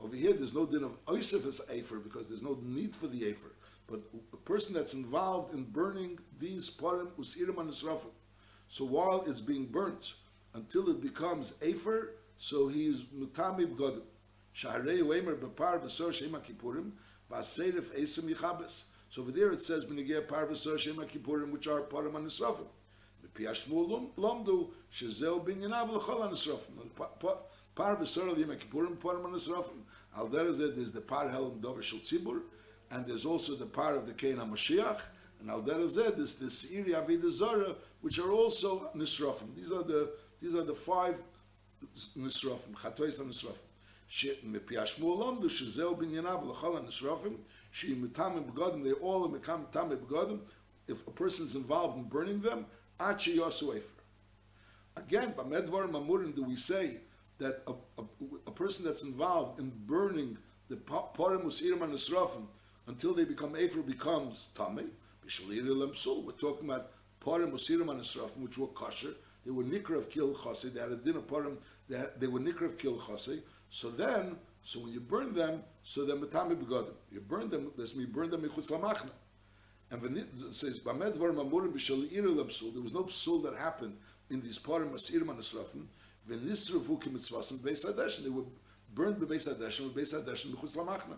Over 0.00 0.16
here, 0.16 0.32
there's 0.32 0.54
no 0.54 0.66
din 0.66 0.84
of 0.84 1.04
oisef 1.06 1.46
as 1.46 1.60
efer 1.72 1.98
because 1.98 2.26
there's 2.26 2.42
no 2.42 2.58
need 2.62 2.94
for 2.94 3.06
the 3.06 3.24
efer. 3.24 3.52
But 3.86 4.00
a 4.32 4.36
person 4.36 4.74
that's 4.74 4.94
involved 4.94 5.54
in 5.54 5.64
burning 5.64 6.18
these 6.38 6.70
parim 6.70 7.08
usirim 7.18 7.58
and 7.58 7.70
srofim, 7.70 8.10
so 8.68 8.84
while 8.84 9.24
it's 9.26 9.40
being 9.40 9.66
burnt 9.66 10.14
until 10.54 10.90
it 10.90 11.00
becomes 11.00 11.54
efer, 11.62 12.14
so 12.36 12.68
he's 12.68 13.02
metami 13.02 13.66
begodim. 13.66 14.02
Shaharei 14.54 15.02
Weimer 15.02 15.36
Bepar 15.36 15.80
Besor 15.80 16.12
Shema 16.12 16.38
Kippurim 16.40 16.90
Baserif 17.30 17.96
Esim 17.96 18.28
Yichabes. 18.34 18.84
So 19.08 19.22
over 19.22 19.30
there 19.30 19.52
it 19.52 19.62
says 19.62 19.84
Benegir 19.84 20.26
Par 20.26 20.46
Besor 20.46 20.78
Shema 20.78 21.04
which 21.04 21.68
are 21.68 21.82
Parim 21.82 22.16
and 22.16 22.26
פיאשמולום 23.38 24.10
למדו 24.18 24.70
שזהו 24.90 25.42
בניינב 25.42 25.90
לכל 25.96 26.22
הנשרופים 26.22 26.76
פאר 27.74 27.94
וסור 28.00 28.24
על 28.24 28.38
ימי 28.38 28.58
כיפורים 28.58 28.96
פאר 28.98 29.26
מנשרופים 29.26 29.82
על 30.12 30.28
דרך 30.28 30.50
זה 30.50 30.74
דיז 30.74 30.92
דה 30.92 31.00
פאר 31.00 31.28
הלם 31.30 31.60
דובר 31.60 31.80
של 31.80 32.00
ציבור 32.00 32.36
and 32.90 33.06
there's 33.06 33.24
also 33.24 33.54
the 33.54 33.66
power 33.66 33.96
of 33.96 34.06
the 34.06 34.14
Kein 34.14 34.36
HaMashiach. 34.36 35.00
And 35.40 35.50
al 35.50 35.60
dera 35.60 35.86
zed 35.86 36.18
is 36.18 36.34
the 36.34 36.46
Seiri 36.46 36.94
Avid 36.94 37.22
Zorah 37.30 37.76
which 38.00 38.18
are 38.18 38.32
also 38.32 38.90
Nisrofim 38.96 39.54
these 39.54 39.70
are 39.70 39.84
the 39.84 40.10
these 40.40 40.54
are 40.54 40.64
the 40.64 40.74
five 40.74 41.22
Nisrofim 42.16 42.74
Chatois 42.74 43.20
HaNisrofim 43.20 43.66
she 44.08 44.36
me 44.42 44.58
Hashmu 44.58 45.04
Olam 45.04 45.40
du 45.40 45.48
shezeo 45.48 45.96
bin 45.96 46.10
Yenav 46.10 46.42
HaNisrofim 46.56 47.36
she 47.70 47.94
imitam 47.94 48.36
im 48.38 48.82
they 48.82 48.92
all 48.92 49.28
imitam 49.28 49.92
im 49.92 49.98
Begodim 49.98 50.40
if 50.88 51.06
a 51.06 51.10
person 51.12 51.46
is 51.46 51.54
involved 51.54 51.98
in 51.98 52.04
burning 52.04 52.40
them 52.40 52.66
עד 52.98 53.20
שיוסו 53.20 53.72
אפר. 53.72 53.98
Again, 54.96 55.32
במדבר 55.36 55.86
ממורים 55.86 56.32
do 56.34 56.42
we 56.42 56.56
say 56.56 56.98
that 57.38 57.62
a, 57.66 57.72
a, 58.00 58.04
a 58.46 58.50
person 58.50 58.84
that's 58.84 59.02
involved 59.02 59.60
in 59.60 59.70
burning 59.86 60.36
the 60.68 60.76
parim 60.76 61.44
usirim 61.44 61.82
and 61.82 62.48
until 62.86 63.14
they 63.14 63.24
become 63.24 63.54
efer 63.54 63.80
becomes 63.80 64.50
tame. 64.56 64.90
We're 65.22 66.32
talking 66.32 66.68
about 66.68 66.90
parim 67.24 67.52
usirim 67.52 67.90
and 67.90 68.00
nisrofim, 68.00 68.38
which 68.38 68.58
were 68.58 68.66
kosher. 68.68 69.14
They 69.44 69.50
were 69.52 69.62
nikra 69.62 69.96
of 69.98 70.10
kil 70.10 70.34
chassid. 70.34 70.74
They 70.74 70.80
had 70.80 70.90
a 70.90 70.96
din 70.96 71.16
of 71.16 71.26
parim. 71.26 71.56
They, 71.88 72.02
they 72.18 72.26
were 72.26 72.40
nikra 72.40 72.66
of 72.66 72.78
kil 72.78 72.96
chassid. 72.96 73.42
So 73.70 73.90
then, 73.90 74.36
so 74.62 74.80
when 74.80 74.92
you 74.92 75.00
burn 75.00 75.32
them, 75.34 75.62
so 75.82 76.04
they're 76.04 76.16
metame 76.16 76.56
begodim. 76.56 76.94
You 77.10 77.20
burn 77.20 77.48
them, 77.48 77.70
means 77.76 77.94
you 77.94 78.06
burn 78.06 78.30
them 78.30 78.42
michutz 78.42 78.70
lamachna. 78.70 79.10
And 79.90 80.02
when 80.02 80.16
it 80.16 80.28
says, 80.52 80.78
Bamed 80.78 81.16
var 81.16 81.30
mamurim 81.30 81.72
b'shal 81.72 82.08
iru 82.10 82.72
there 82.72 82.82
was 82.82 82.92
no 82.92 83.04
psul 83.04 83.42
that 83.44 83.56
happened 83.56 83.96
in 84.30 84.40
these 84.40 84.58
parim 84.58 84.92
asirim 84.92 85.30
and 85.30 85.38
asrafim, 85.38 85.86
v'nisrufu 86.28 87.02
ki 87.02 87.10
mitzvasim 87.10 87.58
b'beis 87.58 87.84
hadeshin, 87.86 88.24
they 88.24 88.30
were 88.30 88.44
burned 88.94 89.16
b'beis 89.16 89.48
hadeshin, 89.48 89.90
b'beis 89.90 90.14
hadeshin 90.14 90.54
michutz 90.54 90.76
lamachna. 90.76 91.16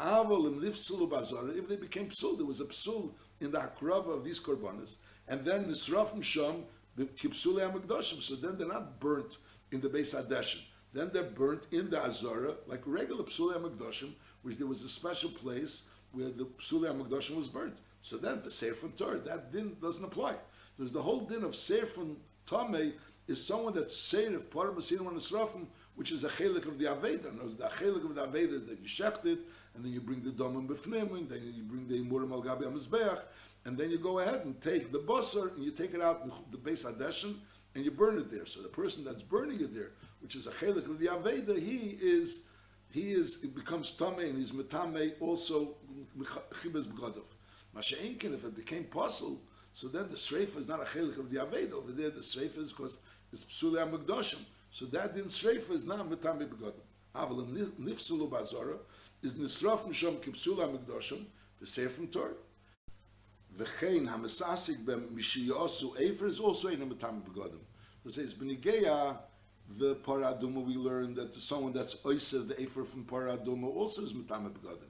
Aval 0.00 0.46
im 0.46 0.60
nifsulu 0.60 1.10
bazara, 1.10 1.56
if 1.56 1.68
they 1.68 1.76
became 1.76 2.08
psul, 2.08 2.36
there 2.36 2.46
was 2.46 2.60
a 2.60 2.64
psul 2.64 3.12
in 3.40 3.50
the 3.50 3.58
hakrava 3.58 4.16
of 4.16 4.24
these 4.24 4.40
korbanos, 4.40 4.96
and 5.28 5.44
then 5.44 5.66
nisrafim 5.66 6.22
sham 6.22 6.64
kipsule 6.98 7.60
amigdashim, 7.60 8.22
so 8.22 8.34
then 8.34 8.56
they're 8.56 8.66
not 8.66 8.98
burnt 8.98 9.36
in 9.72 9.80
the 9.80 9.88
beis 9.88 10.14
hadeshin 10.14 10.62
then 10.92 11.10
they're 11.12 11.22
burnt 11.22 11.66
in 11.70 11.90
the 11.90 12.02
Azara, 12.02 12.54
like 12.66 12.82
regular 12.84 13.24
Psule 13.24 13.54
HaMakdoshim, 13.56 14.12
which 14.42 14.58
there 14.58 14.66
was 14.66 14.82
a 14.82 14.88
special 14.88 15.30
place 15.30 15.84
where 16.12 16.30
the 16.30 16.44
Psule 16.44 16.92
HaMakdoshim 16.92 17.36
was 17.36 17.48
burnt. 17.48 17.76
So 18.02 18.16
then 18.16 18.40
the 18.42 18.50
Sefer 18.50 18.88
Torah, 18.96 19.18
that 19.20 19.52
din 19.52 19.76
doesn't 19.80 20.04
apply. 20.04 20.34
There's 20.78 20.92
the 20.92 21.02
whole 21.02 21.20
din 21.20 21.44
of 21.44 21.54
Sefer 21.54 22.02
Tameh 22.46 22.92
is 23.28 23.44
someone 23.44 23.74
that's 23.74 23.96
Sefer 23.96 24.38
Param 24.38 24.76
Asirim 24.76 25.08
and 25.08 25.18
Esrafim, 25.18 25.66
which 25.94 26.12
is 26.12 26.24
a 26.24 26.28
chelik 26.28 26.66
of 26.66 26.78
the 26.78 26.86
Aveda. 26.86 27.36
Knows 27.36 27.56
the 27.56 27.64
chelik 27.64 28.04
of 28.04 28.14
the 28.14 28.26
Aveda 28.26 28.54
is 28.54 28.66
that 28.66 28.80
you 28.80 28.88
shecht 28.88 29.26
it, 29.26 29.38
and 29.74 29.84
then 29.84 29.92
you 29.92 30.00
bring 30.00 30.22
the 30.22 30.30
Domim 30.30 30.66
Befnim, 30.66 31.14
and 31.16 31.28
then 31.28 31.40
you 31.54 31.62
bring 31.62 31.86
the 31.86 32.00
Imurim 32.00 32.32
Al 32.32 32.42
Gabi 32.42 32.62
HaMizbeach, 32.62 33.22
and 33.66 33.76
then 33.76 33.90
you 33.90 33.98
go 33.98 34.18
ahead 34.20 34.44
and 34.44 34.60
take 34.60 34.90
the 34.90 34.98
Basar, 34.98 35.54
and 35.54 35.64
you 35.64 35.70
take 35.70 35.94
it 35.94 36.00
out, 36.00 36.22
in 36.24 36.32
the 36.50 36.58
base 36.58 36.84
Adeshin, 36.84 37.36
and 37.74 37.84
you 37.84 37.90
burn 37.90 38.18
it 38.18 38.30
there. 38.30 38.46
So 38.46 38.62
the 38.62 38.68
person 38.68 39.04
that's 39.04 39.22
burning 39.22 39.60
it 39.60 39.74
there, 39.74 39.92
which 40.20 40.34
is 40.34 40.46
a 40.46 40.50
chelik 40.50 40.86
of 40.88 40.98
the 40.98 41.06
Aveda, 41.06 41.58
he 41.58 41.98
is 42.00 42.40
he 42.90 43.12
is 43.12 43.44
it 43.44 43.54
becomes 43.54 43.92
tame 43.92 44.18
and 44.18 44.36
he's 44.36 44.50
metame 44.50 45.12
also 45.20 45.76
chibes 46.18 46.88
begodov. 47.74 47.82
Masha'inkin, 47.82 48.34
if 48.34 48.44
it 48.44 48.54
became 48.56 48.84
possible, 48.84 49.40
so 49.72 49.88
then 49.88 50.08
the 50.08 50.16
sreifa 50.16 50.58
is 50.58 50.68
not 50.68 50.80
a 50.80 50.84
chelik 50.84 51.18
of 51.18 51.30
the 51.30 51.38
Aveda. 51.38 51.74
Over 51.74 51.92
there, 51.92 52.10
the 52.10 52.20
sreifa 52.20 52.58
is 52.58 52.72
because 52.72 52.98
it's 53.32 53.44
psule 53.44 53.76
amigdoshim. 53.76 54.40
So 54.70 54.86
that 54.86 55.14
din 55.14 55.24
sreifa 55.24 55.70
is 55.70 55.86
not 55.86 56.08
metame 56.08 56.48
begodov. 56.48 56.74
Aval 57.14 57.46
nifsulu 57.80 58.28
bazora 58.28 58.78
is 59.22 59.34
nisraf 59.34 59.86
mishom 59.86 60.16
kipsule 60.16 60.58
amigdoshim 60.58 61.24
v'seifim 61.62 62.10
Torah. 62.10 62.34
V'chein 63.56 64.08
hamesasik 64.08 64.84
bem 64.84 65.02
mishiyosu 65.14 66.00
efer 66.00 66.26
is 66.26 66.40
also 66.40 66.68
in 66.68 66.82
a 66.82 66.86
begodov. 66.86 67.60
So 68.02 68.08
it 68.08 68.12
says, 68.12 68.34
b'nigeya 68.34 69.18
the 69.78 69.94
paraduma 69.96 70.64
we 70.64 70.74
learned 70.74 71.16
that 71.16 71.34
someone 71.34 71.72
that's 71.72 71.94
oiser 71.96 72.46
the 72.46 72.60
efer 72.60 72.84
from 72.84 73.04
paraduma 73.04 73.66
also 73.66 74.02
is 74.02 74.12
mitame 74.12 74.50
begadim. 74.50 74.88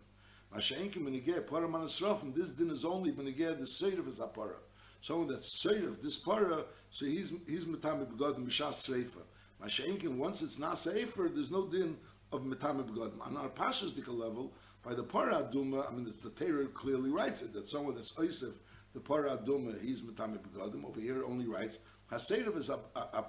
Masha'enkim 0.54 1.04
benigeh 1.04 1.40
paraman 1.46 1.84
esrafim. 1.84 2.34
This 2.34 2.50
din 2.52 2.70
is 2.70 2.84
only 2.84 3.12
benigeh 3.12 3.58
the 3.58 3.66
seir 3.66 3.98
of 3.98 4.06
his 4.06 4.20
apara. 4.20 4.56
someone 5.00 5.28
that's 5.28 5.64
Seirif, 5.64 6.00
this 6.02 6.18
para, 6.18 6.64
so 6.90 7.06
he's 7.06 7.32
he's 7.46 7.64
Matame 7.64 8.06
Begodim 8.06 8.46
B'Shas 8.46 8.86
Sreifa. 8.88 9.22
Masha'inkin, 9.62 10.16
once 10.16 10.42
it's 10.42 10.58
not 10.58 10.78
Sefer, 10.78 11.30
there's 11.32 11.50
no 11.50 11.66
din 11.66 11.96
of 12.32 12.42
Matame 12.42 12.84
Begodim. 12.84 13.20
On 13.26 13.36
our 13.36 13.48
Pashas 13.48 13.96
level, 14.08 14.52
by 14.82 14.94
the 14.94 15.02
Para 15.02 15.42
Aduma, 15.42 15.86
I 15.90 15.94
mean, 15.94 16.04
the, 16.04 16.28
the 16.28 16.30
Torah 16.30 16.66
clearly 16.66 17.10
writes 17.10 17.42
it, 17.42 17.52
that 17.52 17.68
someone 17.68 17.94
that's 17.94 18.12
Oisef, 18.12 18.52
the 18.94 19.00
Para 19.00 19.36
Aduma, 19.36 19.80
he's 19.82 20.00
Matame 20.00 20.38
Begodim. 20.38 20.84
Over 20.84 21.00
here 21.00 21.22
only 21.24 21.46
writes, 21.46 21.78
Hasedav 22.10 22.56
is 22.56 22.70
a, 22.70 22.78
a, 22.96 23.00
a 23.18 23.24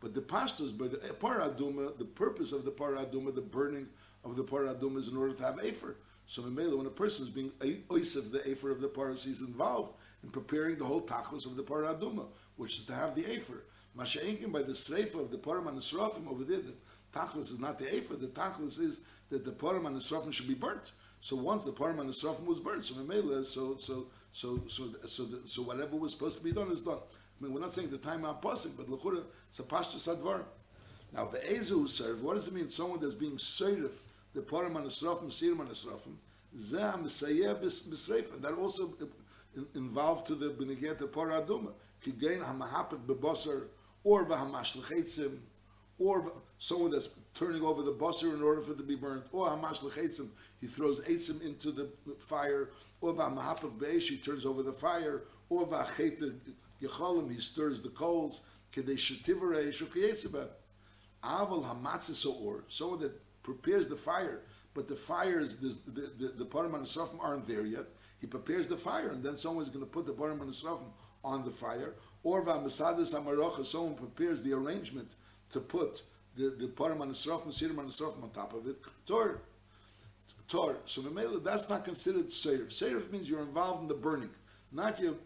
But 0.00 0.14
the 0.14 0.22
Pashtas, 0.22 0.76
but 0.76 0.90
the 0.90 1.14
Para 1.14 1.50
Aduma, 1.50 1.96
the 1.98 2.04
purpose 2.04 2.52
of 2.52 2.64
the 2.64 2.70
Para 2.70 3.04
Aduma, 3.04 3.34
the 3.34 3.42
burning 3.42 3.86
of 4.24 4.36
the 4.36 4.44
Para 4.44 4.74
Aduma 4.74 4.98
is 4.98 5.08
in 5.08 5.16
order 5.16 5.34
to 5.34 5.42
have 5.42 5.60
Afer. 5.62 5.96
So 6.28 6.42
Mamela, 6.42 6.76
when 6.76 6.86
a 6.86 6.90
person 6.90 7.24
is 7.24 7.30
being 7.30 7.50
Oisef, 7.88 8.30
the 8.30 8.46
Afer 8.48 8.70
of 8.70 8.82
the 8.82 8.88
Paras, 8.88 9.24
he's 9.24 9.40
involved 9.40 9.94
in 10.22 10.28
preparing 10.28 10.76
the 10.76 10.84
whole 10.84 11.00
Tachlis 11.00 11.46
of 11.46 11.56
the 11.56 11.62
Para 11.62 11.94
Aduma, 11.94 12.26
which 12.56 12.76
is 12.76 12.84
to 12.84 12.94
have 12.94 13.14
the 13.14 13.24
Afer. 13.32 13.64
Masha'inkin 13.96 14.52
by 14.52 14.60
the 14.60 14.72
Sreifa 14.72 15.18
of 15.18 15.30
the 15.30 15.38
Param 15.38 15.68
and 15.68 15.80
the 15.80 16.28
over 16.28 16.44
there, 16.44 16.58
the 16.58 16.74
Tachlis 17.14 17.50
is 17.50 17.58
not 17.58 17.78
the 17.78 17.92
Afer, 17.94 18.16
the 18.16 18.26
Tachlis 18.26 18.78
is 18.78 19.00
that 19.30 19.46
the 19.46 19.52
Param 19.52 19.86
and 19.86 19.96
the 19.96 20.30
should 20.30 20.46
be 20.46 20.52
burnt. 20.52 20.92
So 21.20 21.34
once 21.34 21.64
the 21.64 21.72
Param 21.72 21.98
and 21.98 22.12
the 22.12 22.36
was 22.44 22.60
burnt, 22.60 22.84
so 22.84 22.94
Mamela, 22.96 23.42
so, 23.46 23.78
so, 23.78 24.08
so, 24.32 24.60
so, 24.68 24.94
so, 25.06 25.26
so 25.46 25.62
whatever 25.62 25.96
was 25.96 26.12
supposed 26.12 26.36
to 26.36 26.44
be 26.44 26.52
done 26.52 26.70
is 26.70 26.82
done. 26.82 26.98
I 26.98 27.42
mean, 27.42 27.54
we're 27.54 27.60
not 27.60 27.72
saying 27.72 27.88
the 27.88 27.96
time 27.96 28.26
out 28.26 28.42
passing, 28.42 28.72
but 28.76 28.90
Lechura, 28.90 29.24
it's 29.48 29.58
a 29.60 29.62
Pashtus 29.62 30.14
Advar. 30.14 30.42
Now, 31.14 31.24
the 31.24 31.38
Ezu 31.38 31.70
who 31.70 31.88
served, 31.88 32.22
what 32.22 32.34
does 32.34 32.48
it 32.48 32.54
mean? 32.54 32.68
Someone 32.68 33.00
that's 33.00 33.14
being 33.14 33.38
served, 33.38 33.98
the 34.38 34.44
Param 34.44 34.76
and 34.76 34.86
the 34.86 34.90
Srafim, 34.90 35.26
Sirim 35.26 35.60
and 35.60 35.68
the 35.68 35.74
Srafim, 35.74 36.14
Zeh 36.56 37.02
Mesayeh 37.02 37.60
B'Sreif, 37.60 38.40
that 38.40 38.52
also 38.52 38.94
involved 39.74 40.26
to 40.26 40.36
the 40.36 40.50
B'Neget, 40.50 40.98
the 40.98 41.08
Parah 41.08 41.44
Aduma, 41.44 41.72
Kigain 42.04 42.40
HaMahapik 42.40 43.04
B'Bosar, 43.04 43.64
or 44.04 44.22
L'Chetzim, 44.22 45.38
or 45.98 46.32
someone 46.58 46.92
that's 46.92 47.18
turning 47.34 47.62
over 47.62 47.82
the 47.82 47.92
basar 47.92 48.32
in 48.32 48.40
order 48.40 48.60
for 48.60 48.70
it 48.70 48.78
to 48.78 48.84
be 48.84 48.94
burnt, 48.94 49.24
or 49.32 49.48
hamash 49.48 49.82
he 50.60 50.66
throws 50.68 51.00
eitzim 51.00 51.42
into 51.44 51.72
the 51.72 51.88
fire, 52.18 52.70
or 53.00 53.12
v'hamahapach 53.12 53.76
be'esh, 53.80 54.08
he 54.08 54.16
turns 54.16 54.46
over 54.46 54.62
the 54.62 54.72
fire, 54.72 55.22
or 55.48 55.66
v'achet 55.66 56.38
yecholim, 56.80 57.32
he 57.32 57.40
stirs 57.40 57.80
the 57.80 57.88
coals, 57.88 58.42
kedei 58.72 58.94
shetivarei 58.94 59.72
shukayetzibah. 59.72 60.46
Aval 61.24 61.64
hamatzis 61.64 62.24
or 62.40 62.62
someone 62.68 63.00
that 63.00 63.20
prepares 63.50 63.88
the 63.88 63.96
fire, 63.96 64.42
but 64.74 64.88
the 64.88 64.96
fires, 65.10 65.56
the 65.56 65.70
the 65.90 66.04
the, 66.20 66.28
the 66.40 66.44
param 66.44 66.74
and 66.74 66.84
the 66.84 67.18
aren't 67.26 67.46
there 67.48 67.64
yet. 67.64 67.86
He 68.20 68.26
prepares 68.26 68.66
the 68.66 68.76
fire, 68.76 69.10
and 69.10 69.22
then 69.22 69.36
someone's 69.36 69.70
going 69.70 69.86
to 69.88 69.90
put 69.90 70.04
the 70.06 70.12
param 70.12 70.40
and 70.42 70.50
the 70.52 70.78
on 71.24 71.44
the 71.44 71.50
fire. 71.50 71.94
Or 72.22 72.44
v'amasadis 72.44 73.14
amarocha, 73.14 73.64
someone 73.64 73.94
prepares 73.94 74.42
the 74.42 74.52
arrangement 74.52 75.10
to 75.50 75.60
put 75.60 76.02
the 76.36 76.50
the 76.62 76.68
param 76.80 77.00
and 77.00 77.10
the 77.10 77.14
sirim 77.14 77.78
and 77.78 77.90
the 77.90 78.04
on 78.22 78.30
top 78.34 78.52
of 78.52 78.66
it. 78.66 78.76
Tor, 79.06 79.40
tor. 80.46 80.76
So 80.84 81.00
Mamela, 81.02 81.42
that's 81.42 81.68
not 81.70 81.84
considered 81.84 82.30
seir. 82.30 82.68
Seir 82.68 83.00
means 83.10 83.30
you're 83.30 83.46
involved 83.50 83.82
in 83.82 83.88
the 83.88 84.00
burning, 84.06 84.34
not 84.72 85.00
you. 85.00 85.18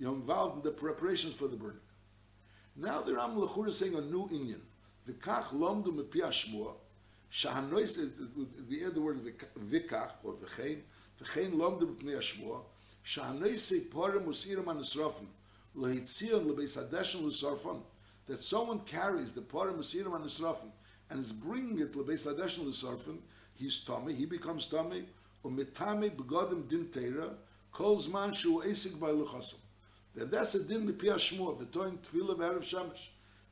You're 0.00 0.14
involved 0.14 0.56
in 0.58 0.62
the 0.62 0.76
preparations 0.84 1.34
for 1.34 1.48
the 1.48 1.56
burning. 1.56 1.86
Now 2.76 3.02
the 3.02 3.14
Ram 3.14 3.36
Lechur 3.36 3.68
is 3.68 3.78
saying 3.78 3.94
a 3.94 4.00
new 4.00 4.28
Indian. 4.30 4.62
V'kach 5.08 5.48
lomdu 5.62 5.88
mepi 5.98 6.22
שהנויס, 7.30 7.98
the 8.68 8.84
other 8.84 9.00
word, 9.00 9.18
ויקח, 9.56 10.10
או 10.24 10.40
וכן, 10.40 10.78
וכן 11.20 11.50
לומדו 11.50 11.94
בפני 11.94 12.16
השבוע, 12.16 12.62
שהנויס 13.02 13.72
פורם 13.90 14.28
וסירם 14.28 14.68
הנשרופן, 14.68 15.24
להציון 15.76 16.48
לבי 16.48 16.68
סדשן 16.68 17.26
לסורפון, 17.26 17.82
that 18.28 18.42
someone 18.42 18.80
carries 18.80 19.32
the 19.32 19.40
porem 19.40 19.78
usirim 19.78 20.14
and 20.14 20.24
israfim 20.26 20.70
and 21.10 21.18
is 21.18 21.32
bringing 21.32 21.78
it 21.78 21.94
lebeis 21.94 22.26
adeshin 22.26 22.64
lesorfim, 22.64 23.18
he's 23.54 23.80
tummy, 23.80 24.14
he 24.14 24.26
becomes 24.26 24.66
tummy, 24.66 25.04
um 25.44 25.56
mitame 25.56 26.10
begodim 26.10 26.68
din 26.68 26.84
teira, 26.86 27.34
calls 27.72 28.06
man 28.08 28.32
shu 28.32 28.60
esig 28.62 29.00
by 29.00 29.08
luchasim. 29.08 29.56
Then 30.14 30.30
that's 30.30 30.54
a 30.54 30.62
din 30.62 30.86
mipi 30.86 31.08
ha-shmua, 31.10 31.58
v'toin 31.58 31.96
tefillah 31.98 32.36
v'erev 32.36 32.62
shamash. 32.62 33.08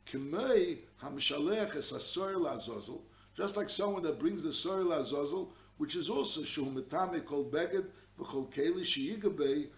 K'mei 0.07 0.79
ha-mishaleach 0.99 1.75
es 1.77 1.91
ha-soyer 1.91 2.39
la-azozel, 2.39 3.01
just 3.37 3.57
like 3.57 3.69
someone 3.69 4.03
that 4.03 4.19
brings 4.19 4.43
the 4.43 4.53
sor 4.53 4.79
la'azozel, 4.79 5.49
which 5.77 5.95
is 5.95 6.09
also 6.09 6.43
shu 6.43 6.65
mitame 6.65 7.25
kol 7.25 7.45
beged 7.45 7.87
v'chol 8.19 8.51
keli 8.53 8.83
sheyigabei 8.83 9.69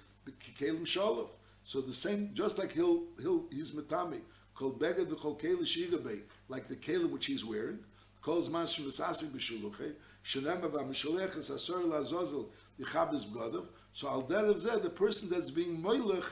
kelim 0.57 0.83
shalov. 0.83 1.29
So 1.65 1.81
the 1.81 1.93
same, 1.93 2.31
just 2.35 2.59
like 2.59 2.73
he'll, 2.73 3.03
he'll, 3.21 3.45
he's 3.51 3.73
mitame, 3.73 4.21
Kol 4.55 4.73
beged 4.73 5.07
v'kol 5.07 5.41
keli 5.41 5.63
shigabe, 5.63 6.21
like 6.49 6.69
the 6.69 6.77
kelim 6.77 7.11
which 7.11 7.27
he's 7.27 7.45
wearing. 7.45 7.79
Kol 8.23 8.43
zman 8.43 8.65
shuvasasik 8.65 9.29
b'shuluche, 9.31 9.93
shenem 10.25 10.61
v'amisholech 10.63 11.37
es 11.39 11.51
asor 11.51 11.85
lazozel 11.85 12.47
yichabes 12.81 13.27
b'godav. 13.27 13.67
So 13.93 14.09
al 14.09 14.23
derev 14.23 14.61
zeh, 14.61 14.83
the 14.83 14.91
person 14.91 15.29
that's 15.29 15.51
being 15.51 15.79
moilech, 15.79 16.25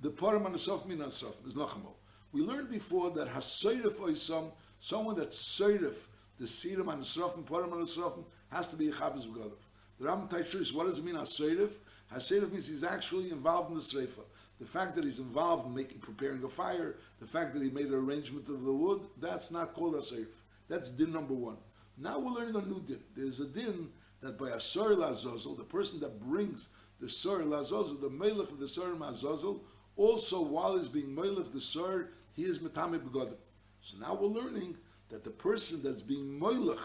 the 0.00 0.10
param 0.10 0.46
anasof 0.46 0.86
min 0.86 0.98
asof, 0.98 1.34
is 1.46 1.54
nachamol. 1.54 1.94
We 2.32 2.42
learned 2.42 2.70
before 2.70 3.10
that 3.10 3.28
hasoyref 3.28 3.96
oisam, 3.96 4.52
someone 4.80 5.16
that's 5.16 5.58
soyref, 5.60 5.96
the 6.38 6.44
siram 6.44 6.92
and 6.92 7.02
the 7.02 7.06
srofim, 7.06 7.44
param 7.44 7.72
and 7.72 8.24
has 8.50 8.68
to 8.68 8.76
be 8.76 8.88
a 8.88 8.92
yichabes 8.92 9.26
b'godav. 9.26 9.52
The 9.98 10.06
Ram 10.06 10.28
Taishur 10.28 10.74
what 10.74 10.86
does 10.86 10.98
it 10.98 11.04
mean 11.04 11.14
hasoyref? 11.14 11.70
Hasoyref 12.12 12.50
means 12.52 12.68
he's 12.68 12.84
actually 12.84 13.30
involved 13.30 13.70
in 13.70 13.76
the 13.76 13.80
sreifa 13.80 14.22
the 14.58 14.66
fact 14.66 14.94
that 14.96 15.04
he's 15.04 15.18
involved 15.18 15.66
in 15.66 15.74
making 15.74 15.98
preparing 15.98 16.42
a 16.42 16.48
fire, 16.48 16.96
the 17.20 17.26
fact 17.26 17.52
that 17.54 17.62
he 17.62 17.70
made 17.70 17.86
an 17.86 17.94
arrangement 17.94 18.48
of 18.48 18.64
the 18.64 18.72
wood, 18.72 19.02
that's 19.20 19.50
not 19.50 19.74
called 19.74 19.94
a 19.94 19.98
seif. 19.98 20.28
That's 20.68 20.88
din 20.88 21.12
number 21.12 21.34
one. 21.34 21.58
Now 21.98 22.18
we're 22.18 22.32
learning 22.32 22.56
a 22.56 22.66
new 22.66 22.80
din. 22.80 23.00
There's 23.14 23.40
a 23.40 23.46
din 23.46 23.88
that 24.22 24.38
by 24.38 24.48
a 24.48 24.56
lazozel, 24.56 25.56
the 25.56 25.64
person 25.64 26.00
that 26.00 26.20
brings 26.20 26.68
the 27.00 27.08
sor 27.08 27.40
lazozel, 27.40 28.00
the 28.00 28.10
melech 28.10 28.50
of 28.50 28.58
the 28.58 28.68
sor 28.68 28.88
mazozel, 28.94 29.60
also 29.96 30.40
while 30.40 30.78
he's 30.78 30.88
being 30.88 31.14
melech 31.14 31.52
the 31.52 31.60
sor, 31.60 32.10
he 32.32 32.44
is 32.44 32.58
metame 32.58 32.98
begodim. 32.98 33.36
So 33.82 33.98
now 33.98 34.14
we're 34.14 34.28
learning 34.28 34.76
that 35.08 35.24
the 35.24 35.30
person 35.30 35.82
that's 35.82 36.02
being 36.02 36.38
melech, 36.38 36.78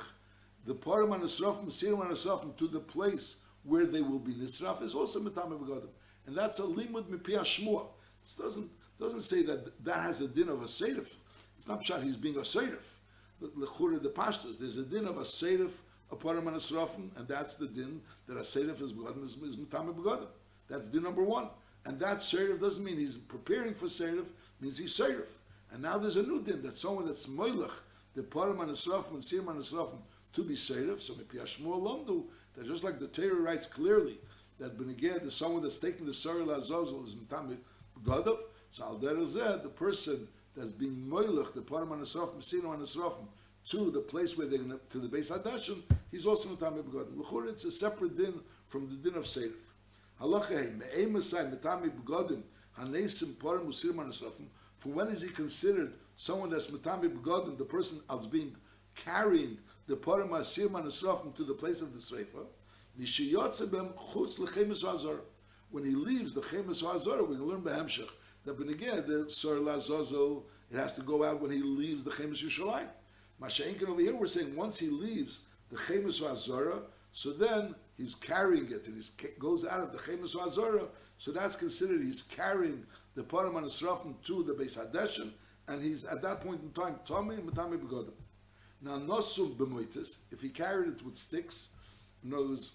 the 0.65 0.75
param 0.75 1.09
anasrafim, 1.09 1.67
sirim 1.67 2.05
anasrafim, 2.05 2.55
to 2.57 2.67
the 2.67 2.79
place 2.79 3.37
where 3.63 3.85
they 3.85 4.01
will 4.01 4.19
be 4.19 4.33
nisraf 4.33 4.81
is 4.81 4.95
also 4.95 5.19
metame 5.19 5.59
begodim 5.59 5.89
and 6.27 6.35
that's 6.35 6.59
a 6.59 6.63
limud 6.63 7.05
mipi 7.05 7.37
shmua. 7.39 7.87
It 8.23 8.41
doesn't 8.41 8.69
doesn't 8.99 9.21
say 9.21 9.43
that 9.43 9.83
that 9.83 10.01
has 10.01 10.21
a 10.21 10.27
din 10.27 10.49
of 10.49 10.61
a 10.61 10.65
seirif. 10.65 11.15
It's 11.57 11.67
not 11.67 11.81
pshat 11.81 12.03
he's 12.03 12.17
being 12.17 12.37
a 12.37 12.41
seirif. 12.41 12.99
Lechura 13.41 14.01
the 14.01 14.09
pashtos. 14.09 14.59
There's 14.59 14.77
a 14.77 14.83
din 14.83 15.05
of 15.05 15.17
a 15.17 15.21
seirif 15.21 15.71
a 16.11 16.33
him 16.33 16.47
and 16.47 16.57
a 16.57 16.59
srafim, 16.59 17.09
and 17.15 17.27
that's 17.27 17.55
the 17.55 17.67
din 17.67 18.01
that 18.27 18.37
a 18.37 18.41
seirif 18.41 18.81
is 18.81 18.91
begotten 18.91 19.23
is, 19.23 19.35
is 19.37 19.55
begotten. 19.55 20.27
That's 20.69 20.87
din 20.87 21.03
number 21.03 21.23
one. 21.23 21.49
And 21.85 21.99
that 21.99 22.17
seirif 22.17 22.59
doesn't 22.59 22.83
mean 22.83 22.97
he's 22.97 23.17
preparing 23.17 23.73
for 23.73 23.85
seirif, 23.87 24.25
means 24.59 24.77
he's 24.77 24.97
seirif. 24.97 25.29
And 25.71 25.81
now 25.81 25.97
there's 25.97 26.17
a 26.17 26.23
new 26.23 26.41
din 26.41 26.61
that 26.63 26.77
someone 26.77 27.05
that's 27.05 27.27
moilach, 27.27 27.71
the 28.15 28.23
param 28.23 28.59
and 28.59 28.69
the 28.69 28.93
and 28.93 29.21
sirim 29.21 29.49
and 29.49 29.59
the 29.59 29.63
srafim 29.63 29.99
to 30.33 30.43
be 30.43 30.55
seirif. 30.55 30.99
So 30.99 31.13
mipi 31.13 31.39
shmua 31.39 31.81
lomdu 31.81 32.25
that 32.55 32.65
just 32.65 32.83
like 32.83 32.99
the 32.99 33.07
Torah 33.07 33.35
writes 33.35 33.65
clearly 33.65 34.17
that 34.59 34.77
Beneged, 34.77 35.23
the 35.23 35.31
someone 35.31 35.63
that's 35.63 35.79
taking 35.79 36.05
the 36.05 36.13
Sorry 36.13 36.43
Lazozel 36.43 37.05
is 37.07 37.15
Mitamid 37.15 37.57
Godov. 38.03 38.39
So 38.71 38.83
Al 38.83 38.97
the 38.97 39.71
person 39.75 40.27
that's 40.55 40.71
being 40.71 40.95
Moilach, 41.09 41.53
the 41.53 41.61
Param 41.61 41.89
Anasrofim, 41.89 42.35
Mesino 42.35 42.77
Anasrofim, 42.77 43.27
to 43.69 43.91
the 43.91 43.99
place 43.99 44.37
where 44.37 44.47
they're 44.47 44.59
going 44.59 44.79
to, 44.89 44.99
the 44.99 45.07
base 45.07 45.29
Hadashim, 45.29 45.81
he's 46.11 46.25
also 46.25 46.49
Mitamid 46.49 46.83
Godov. 46.83 47.17
L'chur, 47.17 47.49
it's 47.49 47.65
a 47.65 47.71
separate 47.71 48.15
din 48.15 48.39
from 48.67 48.87
the 48.87 48.95
din 48.95 49.17
of 49.17 49.25
Seif. 49.25 49.53
Halacha 50.21 50.77
Me'emasai 50.77 51.51
Mitamid 51.51 51.93
Godim, 52.03 52.43
Hanesim 52.79 53.33
Param 53.35 53.65
Musirim 53.65 53.95
Anasrofim, 53.95 54.45
from 54.77 54.95
when 54.95 55.07
is 55.07 55.21
he 55.21 55.29
considered 55.29 55.95
someone 56.21 56.51
that's 56.51 56.67
Mitamid 56.67 57.19
Godim, 57.23 57.57
the 57.57 57.65
person 57.65 57.99
that's 58.07 58.27
being 58.27 58.55
carrying 58.93 59.57
the 59.87 59.95
Param 59.95 60.29
Asirim 60.29 60.69
Anasrofim 60.73 61.35
to 61.35 61.43
the 61.43 61.55
place 61.55 61.81
of 61.81 61.93
the 61.93 61.99
Sreifa? 61.99 62.45
Nishiyotzebem 62.99 63.95
Chutz 63.95 64.37
Lechemis 64.37 64.85
Hazor. 64.85 65.21
When 65.71 65.83
he 65.83 65.95
leaves 65.95 66.35
the 66.35 66.41
Chemes 66.41 66.87
Hazor, 66.87 67.23
we 67.23 67.37
can 67.37 67.45
learn 67.45 67.63
Behemshech 67.63 68.07
that 68.45 68.59
Beneged, 68.59 69.07
the 69.07 69.31
Sor 69.31 69.55
Lazazel, 69.55 70.43
it 70.71 70.77
has 70.77 70.93
to 70.93 71.01
go 71.01 71.23
out 71.23 71.41
when 71.41 71.49
he 71.49 71.63
leaves 71.63 72.03
the 72.03 72.11
Chemes 72.11 72.43
Yushalayim. 72.43 72.89
Masha'inkin 73.41 73.89
over 73.89 74.01
here, 74.01 74.15
we're 74.15 74.27
saying 74.27 74.55
once 74.55 74.77
he 74.77 74.89
leaves 74.89 75.39
the 75.71 75.77
Chemes 75.77 76.21
Hazora, 76.21 76.81
so 77.13 77.33
then 77.33 77.73
he's 77.97 78.13
carrying 78.13 78.69
it 78.71 78.85
and 78.85 78.95
he 78.95 79.27
goes 79.39 79.65
out 79.65 79.79
of 79.79 79.91
the 79.91 79.97
Chemes 79.97 80.35
Hazora, 80.35 80.87
so 81.17 81.31
that's 81.31 81.55
considered 81.55 82.03
he's 82.03 82.21
carrying 82.21 82.85
the 83.15 83.23
Param 83.23 84.21
to 84.23 84.43
the 84.43 84.53
Beis 84.53 84.77
Hadeshin, 84.77 85.31
and 85.67 85.81
he's 85.81 86.05
at 86.05 86.21
that 86.21 86.41
point 86.41 86.61
in 86.61 86.71
time, 86.71 86.95
Tommy 87.05 87.37
Matami 87.37 87.79
Begodim. 87.79 88.13
Now, 88.81 88.97
Nosum 88.97 89.55
Bemoitis, 89.55 90.17
if 90.31 90.41
he 90.41 90.49
carried 90.49 90.89
it 90.89 91.05
with 91.05 91.17
sticks, 91.17 91.69
knows 92.23 92.73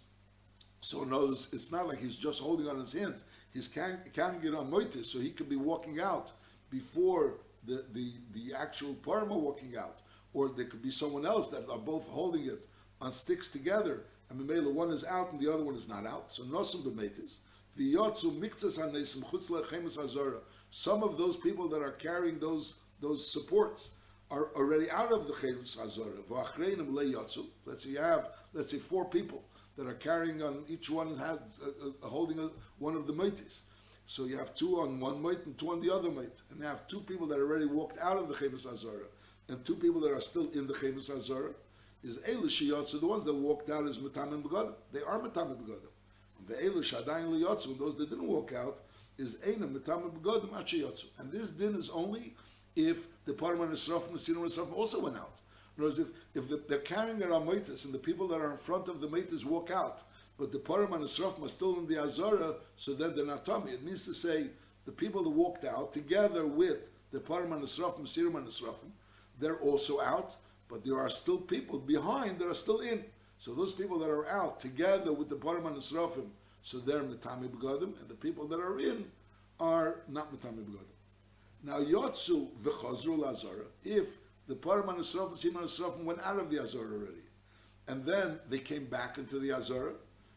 so 0.81 1.03
knows 1.03 1.49
it's 1.53 1.73
not 1.73 1.89
like 1.89 1.99
he's 1.99 2.17
just 2.17 2.41
holding 2.41 2.69
on 2.69 2.79
his 2.79 2.93
hands. 2.93 3.25
he's 3.53 3.67
carrying, 3.67 3.99
it 4.05 4.55
on 4.55 4.71
moitis, 4.71 5.07
so 5.07 5.19
he 5.19 5.31
could 5.31 5.49
be 5.49 5.57
walking 5.57 6.01
out 6.01 6.31
before 6.71 7.39
the, 7.65 7.85
the, 7.93 8.13
the 8.35 8.55
actual 8.55 8.95
parma 8.95 9.37
walking 9.37 9.77
out. 9.77 10.01
Or 10.33 10.49
there 10.49 10.67
could 10.67 10.83
be 10.83 10.91
someone 10.91 11.27
else 11.27 11.49
that 11.49 11.69
are 11.71 11.79
both 11.79 12.07
holding 12.07 12.47
it 12.47 12.67
on 13.01 13.13
sticks 13.13 13.49
together, 13.49 14.05
and 14.31 14.41
Mamela 14.41 14.73
one 14.73 14.91
is 14.91 15.05
out 15.05 15.33
and 15.33 15.41
the 15.41 15.53
other 15.53 15.65
one 15.65 15.75
is 15.75 15.89
not 15.89 16.07
out. 16.07 16.31
So 16.33 16.45
nosum 16.45 16.83
b'metis. 16.83 17.39
V'yotzu 17.77 18.39
miktzas 18.39 18.79
hanesim 18.79 19.25
chutz 19.25 19.49
lechemes 19.49 19.99
hazara. 19.99 20.39
Some 20.77 21.03
of 21.03 21.17
those 21.17 21.39
people 21.39 21.69
that 21.71 21.81
are 21.81 21.93
carrying 21.93 22.39
those 22.39 22.75
those 23.01 23.27
supports 23.27 23.93
are 24.31 24.51
already 24.55 24.91
out 24.91 25.11
of 25.11 25.27
the 25.27 25.33
hazara. 25.33 26.23
V'achreinim. 26.29 26.95
Let's 27.65 27.85
say 27.85 27.91
you 27.91 27.99
have 27.99 28.29
let's 28.53 28.73
say 28.73 28.77
four 28.77 29.07
people 29.07 29.43
that 29.79 29.87
are 29.87 29.95
carrying 29.95 30.43
on 30.43 30.65
each 30.69 30.91
one 30.91 31.17
has 31.17 31.39
uh, 31.65 31.89
uh, 32.03 32.07
holding 32.07 32.39
a, 32.41 32.51
one 32.79 32.95
of 32.95 33.07
the 33.07 33.15
metis. 33.15 33.63
So 34.05 34.27
you 34.27 34.37
have 34.37 34.55
two 34.55 34.79
on 34.79 35.01
one 35.01 35.23
mite 35.23 35.47
and 35.47 35.57
two 35.57 35.73
on 35.73 35.81
the 35.81 35.91
other 35.91 36.11
mite, 36.11 36.43
and 36.51 36.61
you 36.61 36.67
have 36.67 36.87
two 36.89 37.01
people 37.01 37.27
that 37.29 37.39
already 37.39 37.65
walked 37.65 37.99
out 37.99 38.19
of 38.19 38.29
the 38.29 38.35
chemes 38.35 38.67
hazara, 38.67 39.09
and 39.49 39.65
two 39.65 39.77
people 39.77 40.03
that 40.03 40.13
are 40.13 40.21
still 40.21 40.51
in 40.51 40.67
the 40.67 40.75
chemes 40.75 41.09
hazara. 41.09 41.55
Is 42.05 42.19
Eila 42.19 42.87
so 42.87 42.99
the 42.99 43.07
ones 43.07 43.25
that 43.25 43.35
walked 43.35 43.71
out 43.71 43.87
is 43.87 43.97
Matamim 43.97 44.43
Begadim. 44.43 44.75
They 44.93 45.01
are 45.01 45.21
Matamim 45.21 45.57
Begadim. 45.57 45.93
The 46.47 46.55
Eila 46.57 46.83
Shadayin 46.85 47.31
Liyotzu, 47.31 47.79
those 47.79 47.97
that 47.97 48.11
didn't 48.11 48.29
walk 48.29 48.53
out, 48.53 48.83
is 49.19 49.35
Eina 49.37 49.73
Matamim 49.73 50.11
Begadim 50.11 50.51
Achiyotzu. 50.51 51.07
And 51.19 51.31
this 51.31 51.51
din 51.51 51.75
is 51.75 51.89
only 51.91 52.35
if 52.75 53.07
the 53.25 53.33
Parman 53.33 53.69
and 53.69 53.73
the 53.73 53.77
Yisraf 53.77 54.73
also 54.73 55.03
went 55.03 55.17
out. 55.17 55.41
In 55.77 55.85
other 55.85 55.91
words, 55.91 55.99
if, 55.99 56.09
if 56.35 56.49
the, 56.49 56.63
they're 56.69 56.79
carrying 56.79 57.19
their 57.19 57.31
Amitis 57.31 57.85
and 57.85 57.93
the 57.93 57.99
people 57.99 58.29
that 58.29 58.41
are 58.41 58.51
in 58.51 58.57
front 58.59 58.89
of 58.89 59.01
the 59.01 59.09
Maitis 59.09 59.45
walk 59.45 59.71
out, 59.71 60.03
but 60.39 60.53
the 60.53 60.59
Parman 60.59 61.01
Yisraf 61.01 61.43
are 61.43 61.49
still 61.49 61.79
in 61.79 61.87
the 61.87 62.03
Azara, 62.03 62.55
so 62.77 62.95
then 62.95 63.15
they're 63.17 63.27
not 63.27 63.45
tummy. 63.45 63.73
It 63.73 63.83
means 63.83 64.05
to 64.05 64.15
say 64.15 64.49
the 64.85 64.93
people 64.93 65.23
that 65.25 65.31
walked 65.31 65.65
out 65.65 65.93
together 65.93 66.47
with 66.47 66.91
the 67.13 67.21
Yisraf 67.21 67.99
and 67.99 68.07
Sinur 68.07 68.45
Yisraf, 68.47 68.77
they're 69.39 69.57
also 69.57 70.01
out 70.01 70.37
but 70.69 70.85
there 70.85 70.99
are 70.99 71.11
still 71.11 71.39
people 71.39 71.79
behind 71.79 72.39
that 72.39 72.49
are 72.49 72.55
still 72.55 72.81
in. 72.81 73.05
So 73.39 73.55
those 73.55 73.73
people 73.73 73.99
that 74.01 74.11
are 74.11 74.29
out 74.29 74.59
together 74.61 75.13
with 75.13 75.29
the 75.29 75.37
Param 75.37 75.67
and 75.67 75.77
Srafim, 75.77 76.29
so 76.67 76.79
they're 76.79 77.05
Matami 77.05 77.49
Begadim, 77.49 77.97
and 78.01 78.09
the 78.09 78.15
people 78.15 78.49
that 78.49 78.59
are 78.59 78.81
in 78.81 79.05
are 79.61 80.01
not 80.09 80.35
Matami 80.35 80.65
Begadim. 80.65 80.97
Now 81.63 81.79
Yotzu 81.79 82.49
v'chazru 82.61 83.17
lazara, 83.21 83.67
if 83.85 84.19
the 84.49 84.57
Param 84.57 84.89
and 84.89 84.99
Siman 84.99 85.97
and 85.97 86.05
went 86.05 86.21
out 86.25 86.41
of 86.41 86.51
the 86.51 86.61
Azara 86.61 86.93
already, 86.93 87.23
and 87.87 88.05
then 88.05 88.41
they 88.51 88.59
came 88.59 88.87
back 88.87 89.17
into 89.17 89.39
the 89.39 89.53
Azara, 89.53 89.93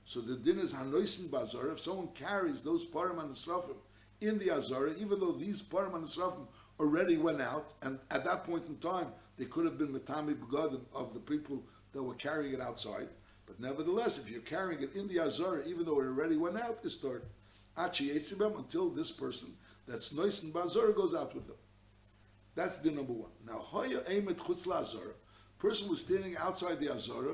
so 0.05 0.21
the 0.21 0.35
din 0.35 0.59
is 0.59 0.71
Hanoisin 0.71 1.31
Bazar, 1.31 1.71
if 1.71 1.79
someone 1.79 2.09
carries 2.13 2.61
those 2.61 2.85
Param 2.85 3.19
and 3.19 3.75
in 4.21 4.37
the 4.37 4.51
Azara, 4.51 4.93
even 4.99 5.19
though 5.19 5.31
these 5.31 5.63
Param 5.63 5.95
and 5.95 6.47
already 6.79 7.17
went 7.17 7.41
out, 7.41 7.73
and 7.81 7.97
at 8.11 8.23
that 8.25 8.43
point 8.43 8.67
in 8.67 8.77
time, 8.77 9.07
they 9.37 9.45
could 9.45 9.65
have 9.65 9.79
been 9.79 9.87
Matami 9.87 10.35
Begadim 10.35 10.81
of 10.93 11.15
the 11.15 11.19
people 11.19 11.63
that 11.91 12.03
were 12.03 12.13
carrying 12.13 12.53
it 12.53 12.61
outside. 12.61 13.07
But 13.49 13.59
nevertheless, 13.59 14.19
if 14.19 14.29
you're 14.29 14.41
carrying 14.41 14.83
it 14.83 14.95
in 14.95 15.07
the 15.07 15.19
Azara, 15.19 15.63
even 15.65 15.83
though 15.83 15.99
it 15.99 16.05
already 16.05 16.37
went 16.37 16.59
out, 16.59 16.77
it's 16.83 16.93
stored. 16.93 17.23
Achi 17.75 18.11
until 18.11 18.89
this 18.89 19.11
person 19.11 19.49
that's 19.87 20.13
nice 20.13 20.43
and 20.43 20.53
Bazara 20.53 20.95
goes 20.95 21.15
out 21.15 21.33
with 21.33 21.47
them. 21.47 21.55
That's 22.53 22.77
the 22.77 22.91
number 22.91 23.13
one. 23.13 23.31
Now, 23.47 23.57
Hoya 23.57 24.01
Eimet 24.01 24.35
Chutz 24.35 24.67
Azara, 24.67 25.13
person 25.57 25.89
was 25.89 26.01
standing 26.01 26.37
outside 26.37 26.79
the 26.79 26.93
Azara, 26.93 27.33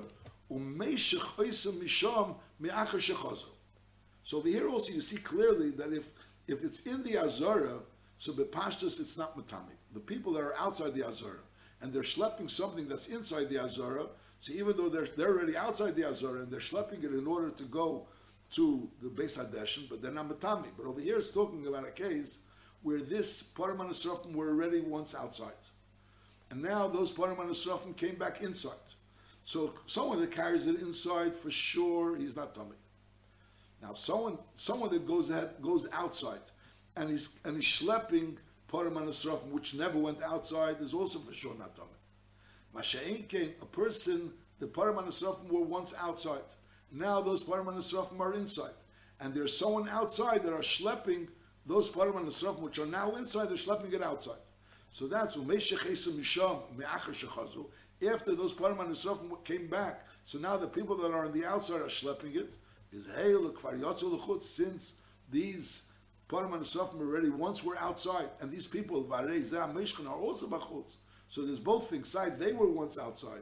so 4.24 4.38
over 4.38 4.48
here 4.48 4.70
also 4.70 4.94
you 4.94 5.02
see 5.02 5.18
clearly 5.18 5.72
that 5.72 5.92
if 5.92 6.10
if 6.48 6.64
it's 6.64 6.82
in 6.82 7.04
the 7.04 7.18
Azara, 7.18 7.80
so 8.18 8.32
Bepashtus 8.32 9.00
it's 9.00 9.18
not 9.18 9.36
Matami. 9.36 9.76
The 9.94 10.00
people 10.00 10.32
that 10.34 10.44
are 10.44 10.56
outside 10.56 10.94
the 10.94 11.06
Azara, 11.06 11.40
and 11.82 11.92
they're 11.92 12.04
schlepping 12.04 12.50
something 12.50 12.88
that's 12.88 13.08
inside 13.08 13.50
the 13.50 13.62
Azara, 13.62 14.06
so 14.40 14.54
even 14.54 14.78
though 14.78 14.90
they're, 14.90 15.08
they're 15.18 15.30
already 15.30 15.58
outside 15.58 15.96
the 15.96 16.08
Azara 16.08 16.42
and 16.42 16.52
they're 16.52 16.60
schlepping 16.60 17.04
it 17.04 17.14
in 17.14 17.26
order 17.28 17.50
to 17.50 17.64
go 17.64 18.08
to 18.52 18.90
the 19.02 19.10
Beis 19.10 19.38
Hadeshin, 19.38 19.90
but 19.90 20.02
they're 20.02 20.12
not 20.12 20.30
Matami. 20.30 20.68
But 20.78 20.86
over 20.86 21.02
here 21.02 21.18
it's 21.18 21.32
talking 21.32 21.66
about 21.68 21.88
a 21.88 21.92
case 21.92 22.40
where 22.84 23.02
this 23.02 23.42
Paraman 23.42 23.90
Srafim 23.90 24.34
were 24.34 24.50
already 24.50 24.82
once 24.82 25.16
outside. 25.16 25.52
And 26.52 26.62
now 26.62 26.88
those 26.88 27.12
Paraman 27.12 27.50
Srafim 27.50 27.96
came 27.98 28.16
back 28.16 28.42
inside. 28.42 28.74
So 29.44 29.74
someone 29.86 30.22
that 30.22 30.32
carries 30.32 30.68
it 30.68 30.80
inside, 30.80 31.34
for 31.34 31.52
sure, 31.52 32.16
he's 32.16 32.36
not 32.36 32.54
tummy. 32.54 32.78
Now 33.82 33.94
someone 33.94 34.38
someone 34.56 34.92
that 34.92 35.06
goes 35.06 35.30
ahead, 35.30 35.56
goes 35.62 35.88
outside 35.92 36.42
and 36.96 37.10
he's 37.10 37.40
and 37.46 37.56
he's 37.56 37.66
schlepping 37.66 38.38
Param 38.72 38.94
Srafim, 39.10 39.50
which 39.50 39.76
never 39.76 39.98
went 40.00 40.22
outside, 40.24 40.78
is 40.82 40.94
also 40.94 41.20
for 41.20 41.34
sure 41.34 41.56
not 41.58 41.76
Tamid. 41.76 42.05
Masha'in 42.76 43.28
came, 43.28 43.54
a 43.62 43.66
person, 43.66 44.32
the 44.60 44.68
Param 44.68 44.98
Srafim 45.08 45.50
were 45.50 45.62
once 45.62 45.94
outside. 46.00 46.44
Now 46.92 47.22
those 47.22 47.44
Param 47.44 47.68
Srafim 47.78 48.20
are 48.20 48.34
inside. 48.34 48.74
And 49.20 49.34
there's 49.34 49.58
someone 49.58 49.88
outside 49.90 50.44
that 50.44 50.54
are 50.54 50.60
schlepping 50.60 51.28
those 51.66 51.90
Param 51.90 52.26
Srafim, 52.26 52.60
which 52.60 52.80
are 52.80 52.86
now 52.86 53.16
inside, 53.16 53.50
they're 53.50 53.56
schlepping 53.56 53.94
it 53.94 54.04
outside. 54.04 54.40
So 54.92 55.08
that's 55.08 55.38
after 58.08 58.36
those 58.36 58.54
Param 58.54 58.80
Srafim 58.90 59.44
came 59.44 59.68
back. 59.68 60.06
So 60.26 60.38
now 60.38 60.58
the 60.58 60.68
people 60.68 60.98
that 60.98 61.12
are 61.12 61.26
on 61.26 61.32
the 61.32 61.46
outside 61.46 61.82
are 61.82 61.86
schlepping 61.86 62.36
it. 62.36 62.56
Is 62.92 63.08
hey, 63.16 63.36
since 64.42 64.96
these 65.32 65.84
Param 66.30 66.54
and 66.54 67.02
already 67.02 67.30
once 67.30 67.64
were 67.64 67.78
outside, 67.78 68.30
and 68.42 68.52
these 68.52 68.68
people, 68.68 69.12
are 69.12 69.28
also 70.18 70.48
Bachutz. 70.48 70.98
So 71.28 71.46
there's 71.46 71.60
both 71.60 71.90
things. 71.90 72.10
Side, 72.10 72.40
they 72.40 72.54
were 72.54 72.70
once 72.70 72.98
outside, 72.98 73.42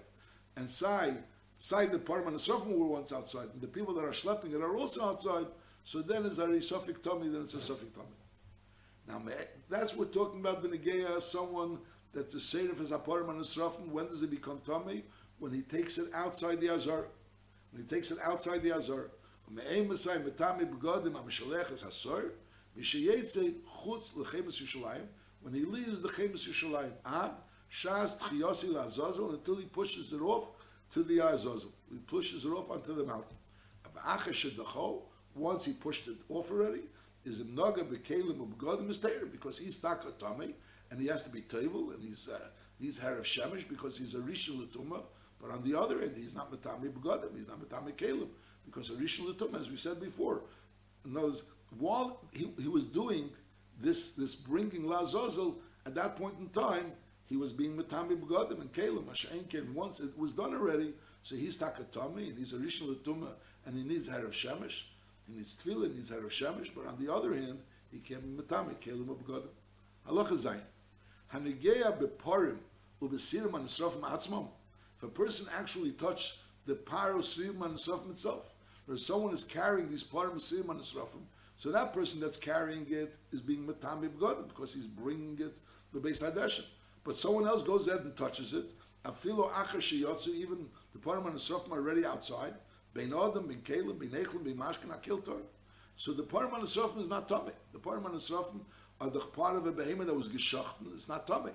and 0.56 0.70
side, 0.70 1.24
side 1.58 1.92
the 1.92 2.00
Param 2.00 2.28
and 2.28 2.38
Sofim 2.38 2.78
were 2.78 2.88
once 2.88 3.12
outside, 3.12 3.50
and 3.54 3.62
the 3.62 3.68
people 3.68 3.94
that 3.96 4.06
are 4.06 4.10
schlepping 4.10 4.54
it 4.54 4.62
are 4.62 4.76
also 4.76 5.04
outside. 5.06 5.48
So 5.84 6.02
then 6.02 6.26
it's 6.26 6.38
a 6.38 6.48
Sofik 6.48 7.04
Tommy, 7.04 7.28
then 7.30 7.42
it's 7.42 7.56
a 7.56 7.58
Sofik 7.58 7.94
Tommy. 7.94 8.08
Now, 9.08 9.22
that's 9.70 9.96
what 9.96 10.08
we're 10.08 10.14
talking 10.14 10.40
about 10.40 10.64
Benegeya, 10.64 11.22
someone 11.22 11.78
that 12.14 12.30
the 12.30 12.38
Seif 12.38 12.80
is 12.80 12.92
a 12.92 12.98
Param 12.98 13.30
and 13.30 13.42
Sofim. 13.42 13.90
When 13.90 14.08
does 14.08 14.22
it 14.22 14.32
become 14.32 14.62
Tommy? 14.66 15.04
When 15.40 15.52
he 15.52 15.62
takes 15.62 15.98
it 15.98 16.10
outside 16.14 16.62
the 16.62 16.70
Azar. 16.74 17.08
When 17.72 17.82
he 17.82 17.88
takes 17.88 18.12
it 18.12 18.20
outside 18.24 18.64
the 18.64 18.72
Azar. 18.72 19.12
Me'em 19.52 19.90
Masai 19.90 20.20
Metami 20.20 20.66
Begodim 20.66 21.14
Amshalech 21.14 21.72
is 21.72 21.84
Hasor. 21.84 22.32
Mishayetze 22.80 23.56
chutz 23.84 24.14
lechemes 24.14 24.62
Yushalayim, 24.62 25.06
when 25.42 25.54
he 25.54 25.66
leaves 25.66 26.02
the 26.02 26.10
chemes 26.10 26.48
Yushalayim, 26.48 26.92
ad 27.06 27.32
shas 27.74 28.18
tchiyosi 28.20 28.70
la'azazel, 28.70 29.34
until 29.34 29.56
he 29.56 29.66
pushes 29.66 30.14
it 30.14 30.22
off 30.22 30.50
to 30.92 31.04
the 31.04 31.20
azazel. 31.20 31.72
He 31.92 31.98
pushes 31.98 32.46
it 32.46 32.50
off 32.50 32.70
onto 32.70 32.96
the 32.96 33.04
mountain. 33.04 33.38
Once 35.36 35.66
he 35.66 35.74
pushed 35.74 36.08
it 36.08 36.18
off 36.30 36.52
already, 36.52 36.84
is 37.26 37.40
a 37.40 37.46
naga 37.46 37.84
bekalim 37.84 38.38
u'begodim 38.38 38.88
mistayer 38.88 39.32
because 39.32 39.58
he's 39.58 39.80
takatami 39.80 40.54
and 40.92 41.00
he 41.00 41.08
has 41.08 41.24
to 41.24 41.30
be 41.30 41.42
tevel 41.42 41.94
and 41.94 42.04
he's 42.04 42.30
uh, 42.30 42.48
he's 42.80 42.98
hair 42.98 43.18
of 43.18 43.24
shemesh 43.24 43.68
because 43.68 43.98
he's 43.98 44.14
a 44.14 44.20
rishon 44.20 44.60
l'tuma. 44.60 45.02
But 45.42 45.52
on 45.52 45.64
the 45.64 45.78
other 45.78 46.02
end, 46.02 46.16
he's 46.16 46.36
not 46.36 46.52
matami 46.52 46.92
begodim. 46.92 47.38
He's 47.38 47.48
not 47.48 47.60
matami 47.62 47.94
kalim 47.94 48.28
because 48.66 48.90
a 48.90 48.94
rishon 48.94 49.28
l'tuma, 49.28 49.60
as 49.60 49.72
we 49.72 49.78
said 49.78 50.00
before, 50.00 50.42
knows 51.06 51.44
while 51.80 52.20
he, 52.32 52.52
he 52.60 52.68
was 52.68 52.86
doing 52.86 53.30
this, 53.80 54.12
this 54.12 54.36
bringing 54.36 54.84
Lazazel, 54.84 55.56
at 55.86 55.96
that 55.96 56.16
point 56.16 56.36
in 56.40 56.50
time, 56.50 56.92
he 57.34 57.38
was 57.38 57.52
being 57.52 57.76
Matami 57.76 58.16
Begadim 58.16 58.62
and 58.62 58.72
Kalim, 58.72 59.06
Masha'in 59.06 59.50
came 59.50 59.74
once, 59.74 60.00
it 60.00 60.16
was 60.16 60.34
done 60.34 60.54
already, 60.54 60.94
so 61.24 61.36
he's 61.36 61.58
Takatami, 61.58 62.30
and 62.30 62.38
he's 62.38 62.54
a 62.54 62.58
Rishon 62.58 62.96
and 63.66 63.76
he 63.76 63.84
needs 63.84 64.08
Harav 64.08 64.30
Shemesh, 64.30 64.84
he 65.28 65.36
needs 65.36 65.56
Tefillah, 65.56 65.90
he 65.90 65.96
needs 65.96 66.12
Harav 66.12 66.28
Shemesh, 66.30 66.70
but 66.76 66.86
on 66.86 67.04
the 67.04 67.12
other 67.12 67.34
hand, 67.34 67.58
he 67.92 67.98
came 67.98 68.40
Matami, 68.40 68.76
Kalim 68.76 69.08
Begadim. 69.08 69.48
Halacha 70.08 70.34
Zayin. 70.34 70.60
Hanigeya 71.34 71.98
beparim 71.98 72.58
ubesirim 73.02 73.56
and 73.56 73.66
srafim 73.66 74.02
atzmam. 74.02 74.50
If 74.98 75.04
a 75.04 75.08
person 75.08 75.48
actually 75.58 75.94
touched 75.94 76.38
the 76.68 76.76
paro 76.76 77.24
srim 77.24 77.64
and 77.64 77.74
srafim 77.74 78.12
itself, 78.12 78.54
or 78.88 78.96
someone 78.96 79.34
is 79.34 79.44
carrying 79.44 79.90
these 79.90 80.04
parim 80.04 80.40
srim 80.40 80.70
and 80.70 80.80
srafim, 80.82 81.24
so 81.58 81.72
that 81.72 81.94
person 81.94 82.20
that's 82.20 82.38
carrying 82.38 82.86
it 82.92 83.16
is 83.32 83.42
being 83.42 83.66
matami 83.66 84.08
b'godim 84.08 84.50
because 84.50 84.72
he's 84.72 84.86
bringing 84.86 85.36
it 85.40 85.58
the 85.94 86.00
base 86.00 86.22
hadeshim. 86.22 86.66
But 87.04 87.16
someone 87.16 87.48
else 87.48 87.64
goes 87.64 87.86
there 87.86 87.98
and 87.98 88.16
touches 88.16 88.54
it. 88.54 88.66
Afilo 89.06 89.52
acher 89.52 89.78
sheyotzu, 89.78 90.30
even 90.30 90.70
the 90.94 91.00
param 91.00 91.26
and 91.26 91.36
the 91.36 91.40
sofim 91.40 91.72
are 91.72 91.80
already 91.80 92.06
outside. 92.06 92.54
Bein 92.94 93.14
adam, 93.14 93.48
bein 93.48 93.62
kelim, 93.64 94.00
bein 94.00 94.12
echlim, 94.12 94.44
bein 94.44 94.56
mashkin, 94.56 94.88
akiltor. 94.88 95.42
So 95.98 96.14
the 96.14 96.24
param 96.24 96.54
and 96.54 96.64
the 96.64 96.68
sofim 96.68 97.00
is 97.00 97.10
not 97.10 97.28
tummy. 97.28 97.52
The 97.74 97.80
param 97.80 98.06
and 98.06 98.16
the 98.16 98.20
sofim 98.20 98.62
are 99.02 99.10
the 99.10 99.20
part 99.20 99.56
of 99.56 99.66
a 99.66 99.72
behemoth 99.72 100.08
that 100.08 100.16
was 100.16 100.30
geschachten. 100.30 100.94
It's 100.94 101.10
not 101.10 101.28
tummy. 101.28 101.52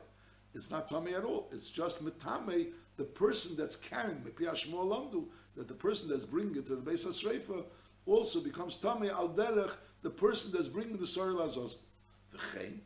It's 0.54 0.70
not 0.70 0.88
tummy 0.88 1.14
at 1.14 1.24
all. 1.24 1.48
It's 1.52 1.70
just 1.70 2.04
mitame, 2.04 2.68
the 2.96 3.04
person 3.04 3.56
that's 3.56 3.76
carrying, 3.76 4.22
that 4.24 5.68
the 5.68 5.74
person 5.74 6.08
that's 6.08 6.24
bringing 6.24 6.56
it 6.56 6.66
to 6.66 6.76
the 6.76 6.82
base 6.82 7.04
of 7.04 7.64
also 8.06 8.40
becomes 8.40 8.76
tummy 8.76 9.10
al 9.10 9.28
derech 9.28 9.72
the 10.02 10.10
person 10.10 10.50
that's 10.52 10.68
bringing 10.68 10.96
the 10.96 11.06
Sora 11.06 11.34
Lazos. 11.34 11.76
V'chein, 12.34 12.78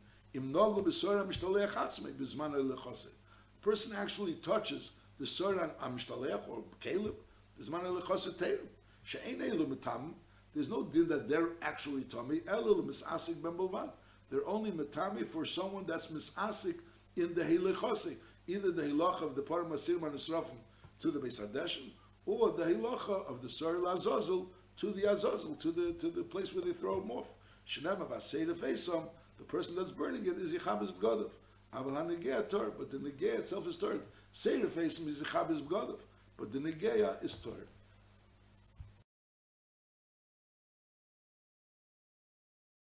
Person 3.61 3.95
actually 3.95 4.33
touches 4.33 4.91
the 5.19 5.27
Sora 5.27 5.71
amishtalech 5.81 6.49
or 6.49 6.63
Caleb 6.79 7.15
b'zman 7.59 7.81
ha'lechose 7.81 8.33
teirim. 8.33 8.67
She'ein 9.03 9.37
mitam, 9.37 10.13
there's 10.53 10.69
no 10.69 10.83
din 10.83 11.07
that 11.07 11.27
they're 11.27 11.49
actually 11.61 12.03
tummy. 12.03 12.39
Elul 12.41 12.83
misasik 12.85 13.41
ben 13.41 13.53
bolvan. 13.53 13.89
They're 14.29 14.47
only 14.47 14.71
metami 14.71 15.25
for 15.25 15.45
someone 15.45 15.85
that's 15.85 16.07
misasik 16.07 16.79
in 17.15 17.33
the 17.33 17.43
helichosik, 17.43 18.15
either 18.47 18.71
the 18.71 18.83
hilacha 18.83 19.23
of 19.23 19.35
the 19.35 19.41
paramasir 19.41 19.99
manisrafim 19.99 20.57
to 20.99 21.11
the 21.11 21.19
Beis 21.19 21.39
Hadeshin, 21.39 21.91
or 22.25 22.51
the 22.51 22.63
hilacha 22.63 23.25
of 23.29 23.41
the 23.41 23.49
Sar 23.49 23.75
Azazel 23.85 24.51
to 24.77 24.91
the 24.91 25.11
Azazel, 25.11 25.55
to 25.55 25.71
the 25.71 25.93
to 25.93 26.09
the 26.09 26.23
place 26.23 26.53
where 26.53 26.63
they 26.63 26.73
throw 26.73 27.01
him 27.01 27.11
off. 27.11 27.27
Shenema 27.67 28.07
vasei 28.07 28.45
feisam, 28.53 29.07
the 29.43 29.51
person 29.51 29.75
that's 29.75 29.91
burning 29.91 30.25
it 30.25 30.37
is 30.37 30.53
yichabes 30.53 30.91
b'godav. 30.93 31.29
Aval 31.73 31.93
hanegea 31.93 32.47
tor, 32.49 32.71
but 32.77 32.89
the 32.89 32.97
negea 32.97 33.39
itself 33.39 33.67
is 33.67 33.75
tor. 33.75 33.97
Seder 34.31 34.67
feisam 34.67 35.07
is 35.07 35.21
yichabes 35.21 35.61
b'godav, 35.61 35.97
but 36.37 36.51
the 36.53 36.59
negea 36.59 37.21
is 37.23 37.35
tor. 37.35 37.53